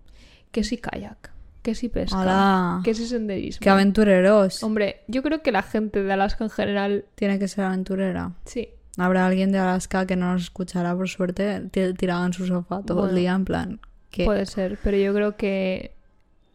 [0.50, 1.30] Que si kayak,
[1.62, 3.60] que si pesca, que si senderismo.
[3.60, 4.62] ¡Qué aventureros!
[4.62, 8.32] Hombre, yo creo que la gente de Alaska en general, Tiene que ser aventurera.
[8.44, 8.68] sí.
[9.00, 12.82] Habrá alguien de Alaska que no nos escuchará, por suerte, ti- tirado en su sofá
[12.82, 13.80] todo Bueno, el día, en plan.
[14.10, 14.24] ¿Qué?
[14.24, 15.92] Puede ser, pero yo creo que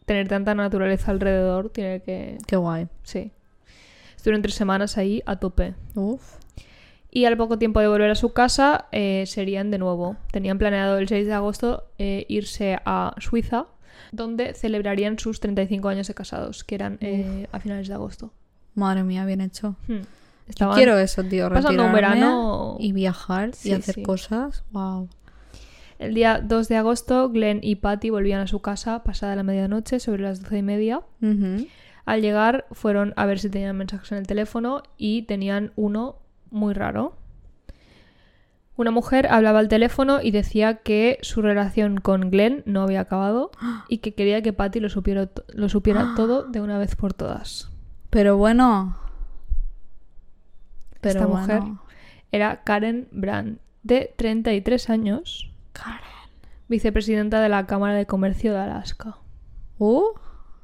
[0.04, 2.36] tener tanta naturaleza alrededor tiene que...
[2.46, 2.88] Qué guay.
[3.02, 3.32] Sí.
[4.14, 5.74] Estuvieron tres semanas ahí a tope.
[5.94, 6.34] Uf.
[7.10, 10.16] Y al poco tiempo de volver a su casa, eh, serían de nuevo.
[10.30, 13.68] Tenían planeado el 6 de agosto eh, irse a Suiza,
[14.12, 18.32] donde celebrarían sus 35 años de casados, que eran eh, a finales de agosto.
[18.74, 19.76] Madre mía, bien hecho.
[19.88, 20.00] Hmm.
[20.48, 21.48] Estaban Quiero eso, tío.
[21.48, 24.02] pasando un verano- Y viajar y hacer sí.
[24.02, 24.64] cosas.
[24.72, 25.08] Wow.
[25.98, 30.00] El día 2 de agosto, Glenn y Patty volvían a su casa pasada la medianoche,
[30.00, 31.00] sobre las 12 y media.
[32.04, 36.18] Al llegar, fueron a ver si tenían mensajes en el teléfono y tenían uno
[36.50, 37.16] muy raro.
[38.76, 43.50] Una mujer hablaba al teléfono y decía que su relación con Glenn no había acabado
[43.88, 47.70] y que quería que Patty lo supiera, lo supiera todo de una vez por todas.
[48.10, 48.96] Pero bueno.
[51.00, 51.82] Pero Esta mujer bueno.
[52.32, 56.00] era Karen Brand, de 33 años, Karen.
[56.68, 59.16] vicepresidenta de la Cámara de Comercio de Alaska.
[59.78, 60.02] Uh,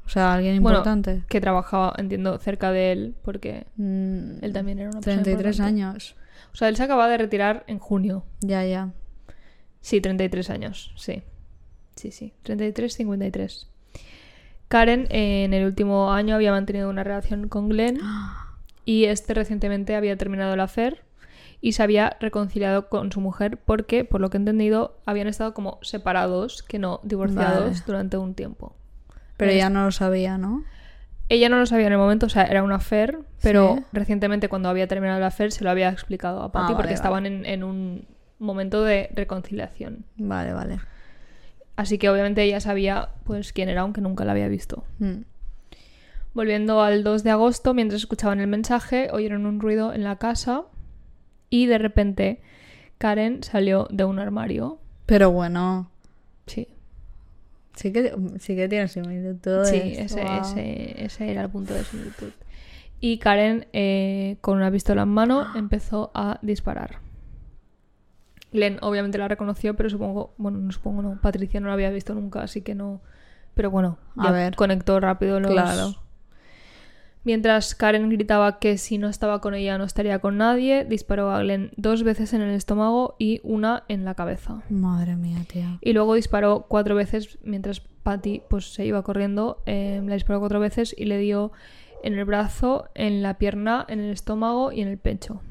[0.07, 1.25] o sea, alguien Bueno, importante.
[1.29, 5.83] Que trabajaba, entiendo, cerca de él, porque Mm, él también era una persona 33 importante.
[5.83, 6.17] años.
[6.53, 8.25] O sea, él se acaba de retirar en junio.
[8.41, 8.91] Ya, ya.
[9.81, 11.23] Sí, 33 años, sí.
[11.97, 13.69] Sí, sí, 33, 53.
[14.69, 18.01] Karen eh, en el último año había mantenido una relación con Glenn
[18.85, 21.03] y este recientemente había terminado el affair
[21.61, 25.53] y se había reconciliado con su mujer porque, por lo que he entendido, habían estado
[25.53, 27.83] como separados, que no divorciados, Vale.
[27.87, 28.75] durante un tiempo.
[29.37, 30.65] Pero ya no lo sabía, ¿no?
[31.31, 33.85] Ella no lo sabía en el momento, o sea, era un affair, pero Sí.
[33.93, 36.95] recientemente cuando había terminado el affair se lo había explicado a Patty Ah, porque vale,
[36.95, 38.05] estaban en, en un
[38.39, 40.05] momento de reconciliación.
[40.17, 40.81] Vale, vale.
[41.77, 44.85] Así que obviamente ella sabía pues quién era, aunque nunca la había visto.
[44.99, 45.23] Mm.
[46.35, 50.65] Volviendo al 2 de agosto, mientras escuchaban el mensaje, oyeron un ruido en la casa
[51.49, 52.41] y de repente
[52.99, 54.79] Karen salió de un armario.
[55.07, 55.91] Pero bueno,
[56.47, 56.67] Sí,
[57.75, 60.41] sí que, sí que tiene similitud sí, ese, wow.
[60.41, 62.31] ese, ese era el punto de similitud.
[63.01, 66.99] Y Karen, eh, con una pistola en mano, empezó a disparar.
[68.53, 72.15] Glenn obviamente la reconoció, pero supongo, bueno, no supongo, no, Patricia no la había visto
[72.15, 73.01] nunca, así que no.
[73.55, 74.57] Pero bueno, A ver.
[74.57, 75.53] conectó rápido los.
[75.53, 75.95] Claro.
[77.23, 81.41] Mientras Karen gritaba que si no estaba con ella no estaría con nadie, disparó a
[81.41, 84.63] Glenn dos veces en el estómago y una en la cabeza.
[84.71, 85.79] Madre mía, tía.
[85.83, 89.63] Y luego disparó cuatro veces mientras Patty pues, se iba corriendo.
[89.67, 91.53] eh, la disparó cuatro veces y le dio
[92.03, 95.43] en el brazo, en la pierna, en el estómago y en el pecho.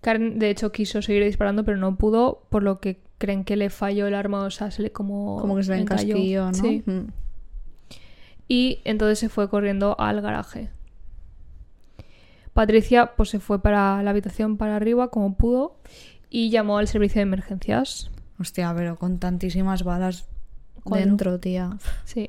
[0.00, 3.70] Karen, de hecho, quiso seguir disparando, pero no pudo, por lo que creen que le
[3.70, 5.38] falló el arma, o sea, se le como.
[5.40, 6.46] Como que se le encalló.
[6.46, 6.54] ¿no?
[6.54, 6.82] Sí.
[6.86, 7.00] Mm.
[8.50, 10.70] Y entonces se fue corriendo al garaje.
[12.52, 15.76] Patricia pues se fue para la habitación para arriba como pudo
[16.30, 18.10] y llamó al servicio de emergencias.
[18.40, 20.26] Hostia, pero con tantísimas balas
[20.84, 21.78] dentro, tía.
[22.04, 22.28] Sí.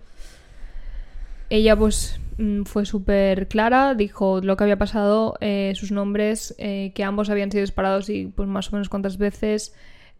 [1.49, 6.91] Ella pues mm, fue súper clara, dijo lo que había pasado, eh, sus nombres, eh,
[6.93, 9.73] que ambos habían sido disparados y pues más o menos cuántas veces,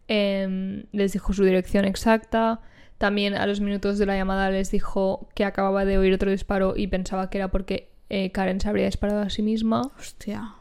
[0.08, 2.60] em, les dijo su dirección exacta.
[3.02, 6.76] También a los minutos de la llamada les dijo que acababa de oír otro disparo
[6.78, 9.92] y pensaba que era porque eh, Karen se habría disparado a sí misma.
[9.98, 10.54] Hostia.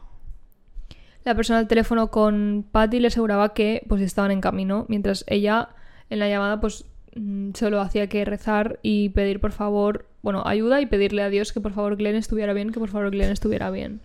[1.23, 5.69] La persona al teléfono con Patty le aseguraba que pues estaban en camino, mientras ella
[6.09, 6.85] en la llamada pues
[7.15, 11.53] mm, solo hacía que rezar y pedir por favor, bueno, ayuda y pedirle a Dios
[11.53, 14.01] que por favor Glenn estuviera bien, que por favor Glenn estuviera bien.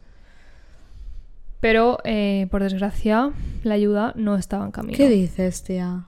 [1.61, 3.33] Pero, eh, por desgracia,
[3.63, 4.99] la ayuda no estaba en camino.
[4.99, 6.05] ¿Qué dices, tía?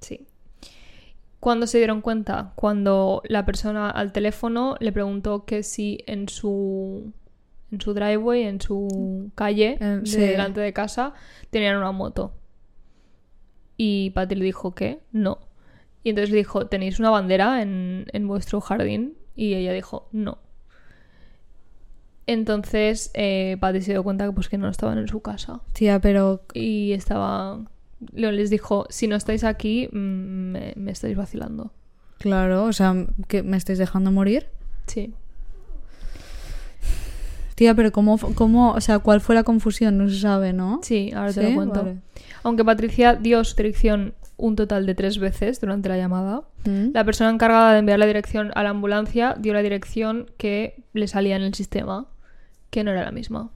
[0.00, 0.26] Sí.
[1.44, 7.12] Cuando se dieron cuenta, cuando la persona al teléfono le preguntó que si en su
[7.70, 11.12] en su driveway, en su calle, Eh, de delante de casa,
[11.50, 12.32] tenían una moto.
[13.76, 15.36] Y Patty le dijo que no.
[16.02, 19.12] Y entonces le dijo, ¿tenéis una bandera en, en vuestro jardín?
[19.36, 20.38] Y ella dijo, no.
[22.26, 26.00] Entonces eh, Patty se dio cuenta que pues que no estaban en su casa Tía,
[26.00, 27.60] pero y estaba
[28.12, 31.72] Leo les dijo si no estáis aquí mm, me, me estáis vacilando
[32.18, 32.94] claro, o sea,
[33.28, 34.46] que me estáis dejando morir.
[34.86, 35.12] sí
[37.54, 39.96] Tía, pero cómo, cómo, o sea, ¿cuál fue la confusión?
[39.96, 40.80] No se sabe, ¿no?
[40.82, 41.48] sí ahora te ¿Sí?
[41.50, 41.98] lo cuento Vale.
[42.42, 46.92] aunque Patricia dio su dirección un total de tres veces durante la llamada Mm.
[46.94, 51.06] la persona encargada de enviar la dirección a la ambulancia dio la dirección que le
[51.08, 52.06] salía en el sistema
[52.70, 53.50] que no era la misma.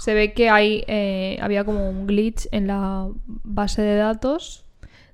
[0.00, 4.64] Se ve que hay eh, había como un glitch en la base de datos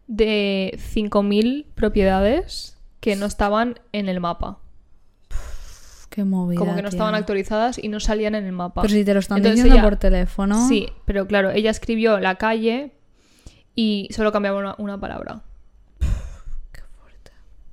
[0.06, 4.58] de 5.000 propiedades que no estaban en el mapa
[6.10, 6.58] Qué movida.
[6.58, 8.80] como que no estaban actualizadas y no salían en el mapa.
[8.82, 10.66] Pero si te lo están Entonces diciendo ella- por teléfono.
[10.68, 12.92] Sí, pero claro, ella escribió la calle
[13.74, 15.42] y solo cambiaba una, una palabra.
[16.72, 17.32] Qué fuerte.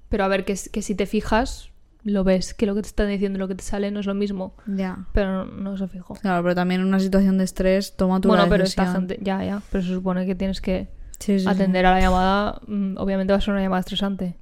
[0.09, 1.69] Pero a ver, que, que si te fijas,
[2.03, 4.05] lo ves, que lo que te están diciendo y lo que te sale no es
[4.05, 4.55] lo mismo.
[4.67, 5.05] Ya.
[5.13, 6.15] Pero no, no se fijó.
[6.15, 9.17] Claro, pero también en una situación de estrés toma tu Bueno, la pero esta gente,
[9.21, 10.89] ya, ya, pero se supone que tienes que
[11.19, 11.47] Sí, sí, sí.
[11.47, 14.35] atender a la llamada, mm, obviamente va a ser una llamada estresante.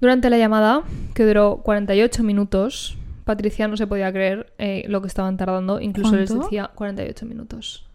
[0.00, 0.82] Durante la llamada,
[1.14, 6.16] que duró 48 minutos, Patricia no se podía creer eh, lo que estaban tardando, incluso
[6.16, 7.86] les decía 48 minutos.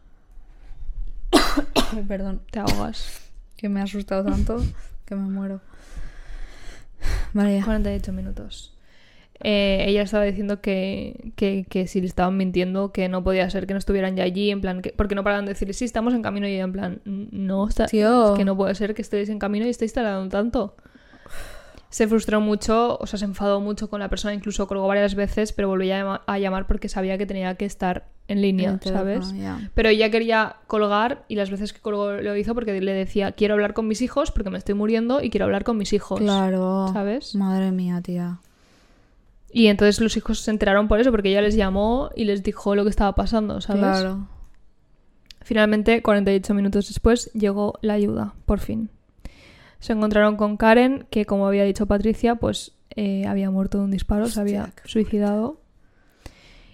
[2.08, 3.22] Perdón, Te ahogas.
[3.58, 4.62] que me ha asustado tanto
[5.06, 5.62] que me muero.
[7.34, 7.66] Vale, ya.
[7.66, 8.74] 48 minutos.
[9.43, 13.66] Eh, ella estaba diciendo que, que, que si le estaban mintiendo, que no podía ser
[13.66, 16.14] que no estuvieran ya allí, en plan, que, porque no paraban de decir, sí, estamos
[16.14, 19.30] en camino, y ella en plan, no, está, es que no puede ser que estéis
[19.30, 20.76] en camino y estéis tardando tanto.
[21.92, 25.52] Se frustró mucho, o sea, se enfadó mucho con la persona, incluso colgó varias veces,
[25.54, 28.80] pero volvió a, llama- a llamar porque sabía que tenía que estar en línea, El
[28.80, 29.34] teléfono, ¿sabes?
[29.76, 33.56] Pero ella quería colgar y las veces que colgó lo hizo porque le decía, quiero
[33.56, 36.20] hablar con mis hijos porque me estoy muriendo y quiero hablar con mis hijos.
[36.20, 36.89] Claro.
[36.94, 37.36] ¿Sabes?
[37.36, 38.39] Madre mía, tía.
[39.52, 42.74] Y entonces los hijos se enteraron por eso, porque ella les llamó y les dijo
[42.74, 43.82] lo que estaba pasando, ¿sabes?
[43.82, 44.28] Claro.
[45.42, 48.89] Finalmente, 48 minutos después, llegó la ayuda, por fin.
[49.82, 53.92] Se encontraron con Karen, que como había dicho Patricia, pues eh, había muerto de un
[53.92, 55.60] disparo, se había suicidado.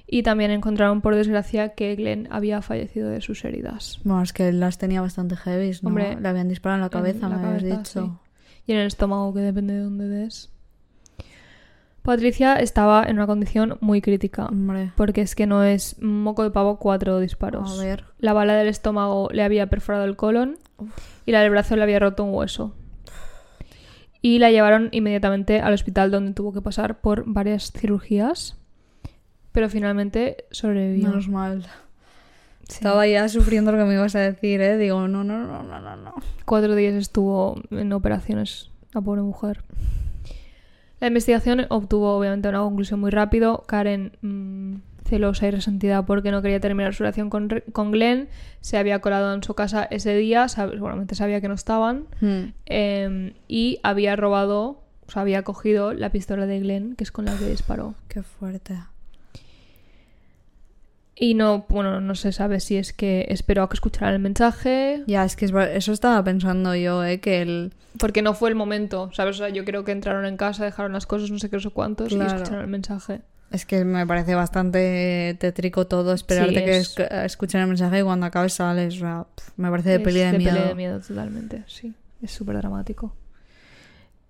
[0.05, 3.99] Y también encontraron, por desgracia, que Glenn había fallecido de sus heridas.
[4.03, 5.89] Bueno, es que las tenía bastante heavy, ¿no?
[5.89, 8.19] Hombre, Le habían disparado en la cabeza, en la me habías cabeza, dicho.
[8.65, 10.49] Y en el estómago, que depende de dónde des.
[12.01, 14.45] Patricia estaba en una condición muy crítica.
[14.45, 14.91] Hombre.
[14.95, 17.77] Porque es que no es moco de pavo cuatro disparos.
[17.77, 18.05] A ver.
[18.19, 20.57] La bala del estómago le había perforado el colon
[21.25, 22.75] y la del brazo le había roto un hueso.
[24.21, 28.57] Y la llevaron inmediatamente al hospital donde tuvo que pasar por varias cirugías.
[29.51, 31.09] Pero finalmente sobrevivió.
[31.09, 31.63] Menos mal.
[32.67, 32.75] Sí.
[32.75, 34.77] Estaba ya sufriendo lo que me ibas a decir, ¿eh?
[34.77, 36.13] Digo, no, no, no, no, no, no.
[36.45, 39.63] Cuatro días estuvo en operaciones la pobre mujer.
[40.99, 43.63] La investigación obtuvo obviamente una conclusión muy rápido.
[43.67, 44.75] Karen, mm,
[45.07, 48.27] celosa y resentida porque no quería terminar su relación con, con Glenn,
[48.61, 52.51] se había colado en su casa ese día, sab- seguramente sabía que no estaban, Hmm.
[52.65, 57.25] eh, y había robado, o sea, había cogido la pistola de Glenn, que es con
[57.25, 57.95] la que disparó.
[58.09, 58.75] Qué fuerte.
[61.19, 65.03] Y no, bueno, no se sabe si es que esperó a que escuchara el mensaje,
[65.07, 67.19] Ya, es que eso estaba pensando yo, ¿eh?
[67.19, 67.73] Que el...
[67.97, 69.37] porque no fue el momento, ¿sabes?
[69.37, 71.61] O sea, yo creo que entraron en casa, dejaron las cosas, no sé qué, no
[71.61, 73.21] sé cuántos, y escucharon el mensaje.
[73.51, 77.99] Es que me parece bastante tétrico todo esperarte Sí, que es- esc- escuchen el mensaje
[77.99, 79.01] y cuando acabes sales.
[79.55, 80.53] me parece de peli de, miedo.
[80.55, 81.93] peli de miedo totalmente, sí.
[82.21, 83.13] Es súper dramático.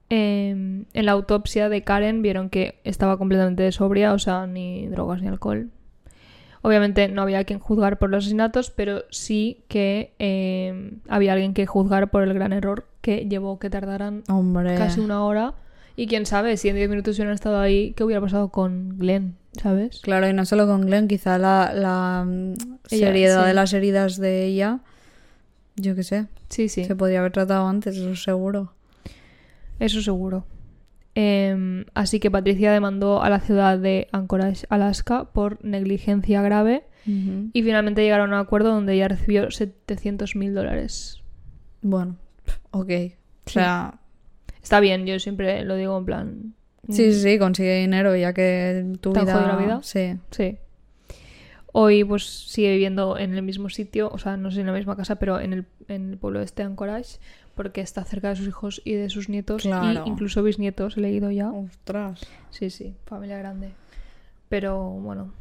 [0.10, 0.52] Eh,
[0.94, 5.28] en la autopsia de Karen vieron que estaba completamente sobria, o sea, ni drogas ni
[5.28, 5.70] alcohol.
[6.62, 11.66] Obviamente no había quien juzgar por los asesinatos, pero sí que eh, había alguien que
[11.66, 14.76] juzgar por el gran error que llevó que tardaran Hombre.
[14.76, 15.54] casi una hora.
[16.00, 19.36] Y quién sabe, si en 10 minutos hubieran estado ahí, ¿qué hubiera pasado con Glenn?
[19.62, 20.00] ¿Sabes?
[20.02, 22.54] Claro, y no solo con Glenn, quizá la, la mm,
[22.92, 23.48] Ella, seriedad sí.
[23.48, 24.80] de las heridas de ella,
[25.76, 26.86] yo qué sé, Sí, sí.
[26.86, 28.74] se podría haber tratado antes, eso seguro.
[29.80, 30.46] Eso seguro.
[31.16, 37.64] Em, así que Patricia demandó a la ciudad de Anchorage, Alaska, por negligencia grave y
[37.64, 41.24] finalmente llegaron a un acuerdo donde ella recibió 700 mil dólares.
[41.82, 42.18] Bueno,
[42.72, 42.92] ok.
[43.46, 44.00] O sea,
[44.68, 46.54] Está bien, yo siempre lo digo en plan.
[46.90, 49.48] sí, sí, sí, consigue dinero ya que tu ¿Te han vida...
[49.48, 49.80] la vida?
[49.82, 50.18] Sí.
[50.32, 50.58] Sí.
[51.72, 54.98] Hoy pues sigue viviendo en el mismo sitio, o sea, no sé en la misma
[54.98, 57.18] casa, pero en el, en el pueblo este de Anchorage,
[57.56, 60.04] porque está cerca de sus hijos y de sus nietos Claro.
[60.06, 61.50] y incluso bisnietos, he leído ya.
[61.50, 62.20] Ostras.
[62.50, 63.70] Sí, sí, familia grande.
[64.50, 65.32] Pero bueno,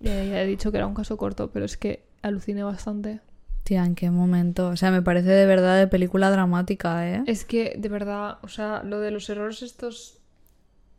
[0.00, 3.18] ya, ya he dicho que era un caso corto, pero es que aluciné bastante.
[3.62, 4.68] Tía, ¿en qué momento?
[4.68, 7.22] O sea, me parece de verdad de película dramática, ¿eh?
[7.26, 10.18] Es que, de verdad, o sea, lo de los errores estos...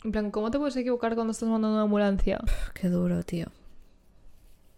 [0.04, 2.40] En plan, ¿cómo te puedes equivocar cuando estás mandando una ambulancia?
[2.74, 3.48] Qué duro, tío.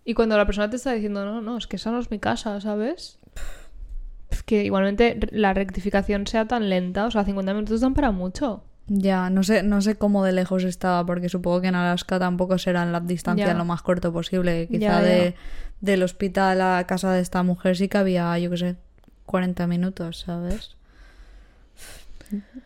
[0.06, 2.20] Y cuando la persona te está diciendo, no, no, es que esa no es mi
[2.20, 3.20] casa, ¿sabes?
[4.30, 8.64] Es que igualmente la rectificación sea tan lenta, o sea, 50 minutos dan para mucho.
[8.88, 12.58] Ya, no sé, no sé cómo de lejos estaba, porque supongo que en Alaska tampoco
[12.58, 14.68] serán las distancias lo más corto posible.
[14.68, 15.02] Quizá Ya, ya.
[15.02, 15.36] de,
[15.84, 18.76] del hospital a la casa de esta mujer sí que había, yo qué sé,
[19.26, 20.78] 40 minutos, ¿sabes?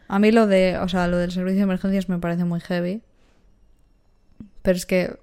[0.07, 3.01] A mí lo de, o sea, lo del servicio de emergencias me parece muy heavy.
[4.61, 5.17] Pero es que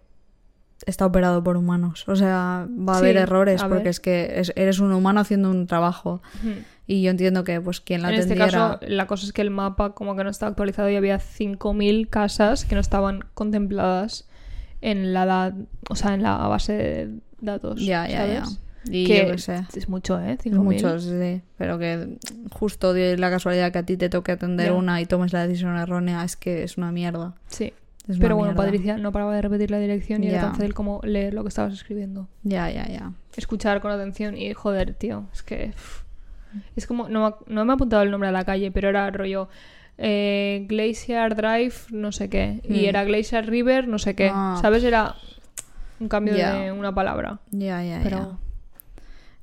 [0.86, 2.04] está operado por humanos.
[2.08, 5.20] O sea, va a Sí, haber errores a porque es que es- eres un humano
[5.20, 6.20] haciendo un trabajo.
[6.86, 9.50] Y yo entiendo que, pues, quien la en este caso, la cosa es que el
[9.50, 14.28] mapa como que no está actualizado y había 5.000 casas que no estaban contempladas
[14.82, 15.54] en la edad,
[15.88, 17.10] o sea, en la base de
[17.44, 17.80] datos.
[17.84, 18.44] Ya, ya, ya.
[18.86, 19.64] Y que yo qué sé.
[19.74, 20.36] es mucho, ¿eh?
[20.42, 20.52] 5.000.
[20.58, 21.40] Muchos, sí.
[21.56, 22.18] Pero que
[22.50, 26.22] justo la casualidad que a ti te toque atender una y tomes la decisión errónea
[26.24, 27.34] es que es una mierda.
[27.48, 27.72] Sí.
[28.06, 28.64] Es Pero bueno, mierda.
[28.64, 31.48] Patricia no paraba de repetir la dirección y era tan fácil como leer lo que
[31.48, 32.28] estabas escribiendo.
[32.42, 33.12] Ya, ya, ya.
[33.34, 35.72] Escuchar con atención y joder, tío, es que...
[36.76, 39.10] Es como, no, me- no me ha apuntado el nombre a la calle, pero era
[39.10, 39.48] rollo
[39.96, 42.60] eh, Glacier Drive, no sé qué.
[42.68, 42.88] Y Mm.
[42.88, 44.30] era Glacier River, no sé qué.
[44.32, 44.58] Ah.
[44.60, 44.84] ¿Sabes?
[44.84, 45.14] Era
[46.00, 47.38] un cambio de una palabra.
[47.50, 48.28] Ya, ya, Pero ya.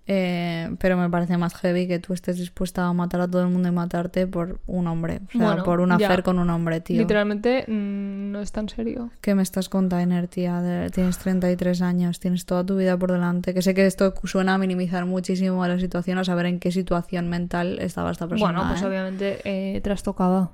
[0.07, 3.49] Eh, pero me parece más heavy que tú estés dispuesta a matar a todo el
[3.49, 5.21] mundo y matarte por un hombre.
[5.29, 5.95] O sea, Bueno, por ya.
[5.95, 6.97] affair con un hombre, tío.
[6.97, 9.11] literalmente mm, no es tan serio.
[9.21, 10.59] ¿Qué me estás contando, tía?
[10.61, 13.53] De- tienes 33 años, tienes toda tu vida por delante.
[13.53, 17.29] Que sé que esto suena a minimizar muchísimo la situación, a saber en qué situación
[17.29, 18.51] mental estaba esta persona.
[18.53, 18.87] bueno, pues ¿eh?
[18.87, 20.49] obviamente eh, trastocada.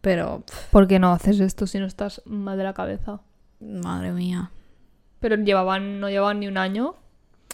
[0.00, 3.20] Pero, ¿Por qué no haces esto si no estás mal de la cabeza?
[3.60, 4.50] madre mía.
[5.22, 6.96] Pero llevaban, no llevaban ni un año.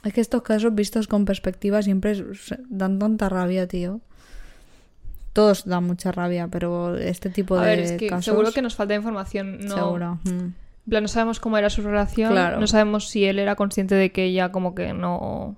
[0.03, 2.21] Es que estos casos vistos con perspectiva siempre
[2.69, 4.01] dan tanta rabia, tío.
[5.33, 8.25] Todos dan mucha rabia, pero este tipo A de ver, es que casos...
[8.25, 9.61] seguro que nos falta información.
[9.61, 10.19] No, Seguro.
[10.25, 10.49] mm.
[10.87, 12.33] No sabemos cómo era su relación.
[12.33, 12.59] Claro.
[12.59, 15.55] No sabemos si él era consciente de que ella como que no...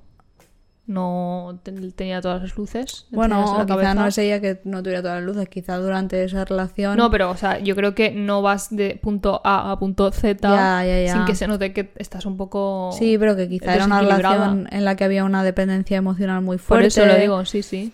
[0.86, 3.06] No ten- tenía todas las luces.
[3.10, 6.44] Bueno, o quizá no es ella que no tuviera todas las luces, quizá durante esa
[6.44, 6.96] relación...
[6.96, 10.48] No, pero, o sea, yo creo que no vas de punto A a punto Z
[10.48, 11.12] Ya, ya, ya.
[11.12, 12.90] sin que se note que estás un poco...
[12.98, 16.56] Sí, pero que quizá era una relación en la que había una dependencia emocional muy
[16.56, 16.86] Por fuerte.
[16.88, 17.92] eso lo digo, sí, sí.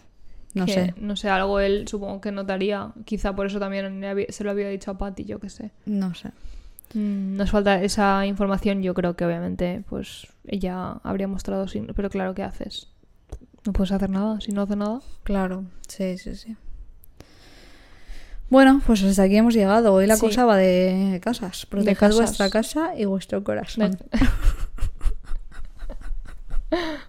[0.55, 2.93] No Que, sé, No sé, algo él supongo que notaría.
[3.05, 5.71] Quizá por eso también se lo había dicho a Patty, yo qué sé.
[5.85, 6.31] no sé.
[6.95, 12.11] Mm, Nos falta esa información, yo creo que obviamente pues ella habría mostrado signos, pero
[12.11, 12.89] claro, ¿qué haces?
[13.65, 15.01] No puedes hacer nada, si no hace nada.
[15.25, 16.57] Claro, sí, sí, sí.
[18.49, 19.93] Bueno, pues hasta aquí hemos llegado.
[19.93, 20.21] Hoy la Sí.
[20.21, 21.67] cosa va de casas.
[21.99, 22.15] Casas.
[22.15, 23.99] vuestra casa y vuestro corazón.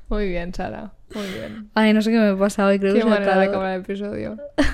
[0.10, 1.70] Muy bien, Sara, muy bien.
[1.74, 2.80] Ay, no sé qué me pasa hoy.
[2.80, 4.38] Creo Qué que manera de acaba- acabar el episodio.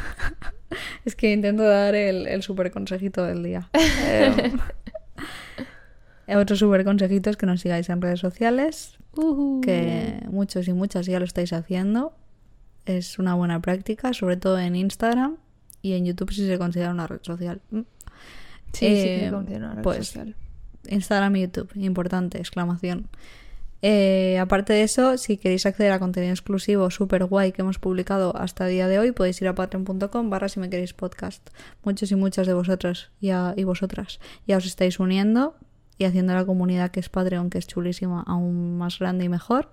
[1.06, 3.70] Es que intento dar el, el super consejito del día.
[6.28, 8.97] otro super consejito es que nos sigáis en redes sociales,
[9.61, 12.13] que muchos y muchas ya lo estáis haciendo.
[12.86, 15.38] Es una buena práctica, sobre todo en Instagram
[15.82, 17.61] y en YouTube si se considera una red social.
[17.71, 17.80] Mm.
[18.74, 20.36] Sí, sí Eh, se considera una red pues, social.
[20.89, 23.09] Instagram y YouTube, importante, exclamación.
[23.86, 28.36] Eh, aparte de eso, si queréis acceder a contenido exclusivo super guay que hemos publicado
[28.36, 31.49] hasta el día de hoy, podéis ir a patreon.com barra si me queréis podcast.
[31.84, 35.55] Muchos y muchas de vosotros ya, y vosotras ya os estáis uniendo
[35.98, 39.70] y haciendo la comunidad que es Patreon, que es chulísima, aún más grande y mejor.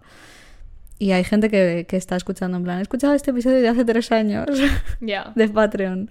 [0.99, 3.85] Y hay gente que, que está escuchando en plan, he escuchado este episodio de hace
[3.85, 4.47] tres años
[5.01, 5.33] Ya.
[5.35, 6.09] de Patreon.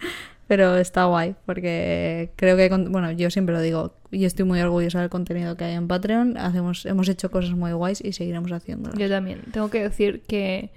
[0.48, 5.00] Pero está guay, porque creo que, bueno, yo siempre lo digo, y estoy muy orgullosa
[5.00, 6.38] del contenido que hay en Patreon.
[6.38, 8.98] Hacemos, hemos hecho cosas muy guays y seguiremos haciéndolo.
[8.98, 9.44] Yo también.
[9.54, 10.72] Tengo que decir que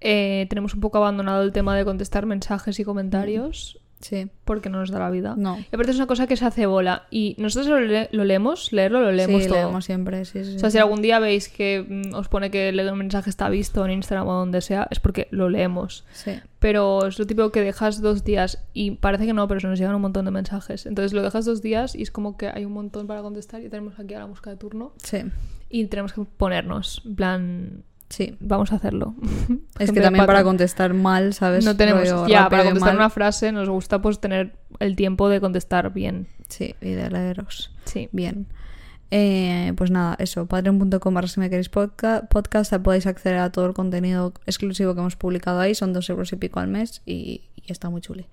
[0.00, 4.80] eh, tenemos un poco abandonado el tema de contestar mensajes y comentarios Sí, porque no
[4.80, 5.34] nos da la vida.
[5.34, 5.56] no.
[5.58, 7.04] Y aparte es una cosa que se hace bola.
[7.10, 9.56] Y nosotros lo, le- lo leemos, leerlo lo leemos sí, todo.
[9.58, 10.56] leemos siempre, sí, sí.
[10.56, 13.82] O sea, si algún día veis que mm, os pone que el mensaje está visto
[13.86, 16.04] en Instagram o donde sea, es porque lo leemos.
[16.12, 19.68] Sí, Pero es lo típico que dejas dos días y parece que no, pero se
[19.68, 20.84] nos llegan un montón de mensajes.
[20.84, 23.70] Entonces lo dejas dos días y es como que hay un montón para contestar y
[23.70, 25.18] tenemos aquí a la música de turno sí,
[25.70, 27.00] y tenemos que ponernos.
[27.06, 27.84] En plan,
[28.16, 28.36] Sí.
[28.40, 29.14] vamos a hacerlo.
[29.78, 31.64] Es que también para pa- contestar mal, ¿sabes?
[31.64, 32.96] No tenemos, Rollo ya, rápido para contestar mal.
[33.00, 36.28] una frase nos gusta pues tener el tiempo de contestar bien.
[36.48, 37.72] Sí, y de leeros.
[37.86, 38.08] Sí.
[38.12, 38.46] Bien.
[39.10, 43.66] Eh, pues nada, eso, patreon.com barra si me queréis podca- podcast, podéis acceder a todo
[43.66, 47.42] el contenido exclusivo que hemos publicado ahí, son dos euros y pico al mes y,
[47.56, 48.26] y está muy chuli.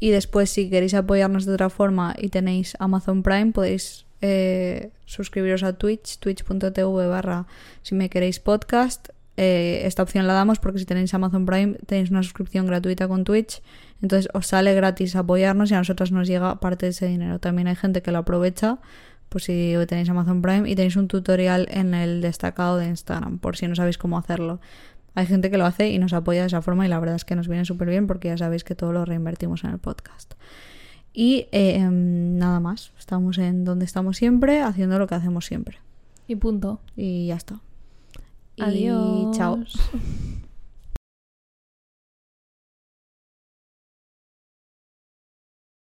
[0.00, 5.62] Y después, si queréis apoyarnos de otra forma y tenéis Amazon Prime, podéis eh, suscribiros
[5.62, 7.46] a Twitch, twitch.tv barra
[7.82, 9.08] si me queréis podcast.
[9.36, 13.22] Eh, esta opción la damos porque si tenéis Amazon Prime tenéis una suscripción gratuita con
[13.22, 13.62] Twitch,
[14.02, 17.38] entonces os sale gratis apoyarnos y a nosotros nos llega parte de ese dinero.
[17.38, 18.78] También hay gente que lo aprovecha,
[19.28, 23.56] pues si tenéis Amazon Prime y tenéis un tutorial en el destacado de Instagram, por
[23.56, 24.60] si no sabéis cómo hacerlo.
[25.14, 27.24] Hay gente que lo hace y nos apoya de esa forma y la verdad es
[27.24, 30.34] que nos viene súper bien porque ya sabéis que todo lo reinvertimos en el podcast.
[31.20, 35.78] Y eh, em, nada más, estamos en donde estamos siempre, haciendo lo que hacemos siempre.
[36.28, 36.78] Y punto.
[36.94, 37.58] Y ya está.
[38.54, 39.36] Y Adiós.
[39.36, 39.58] chao.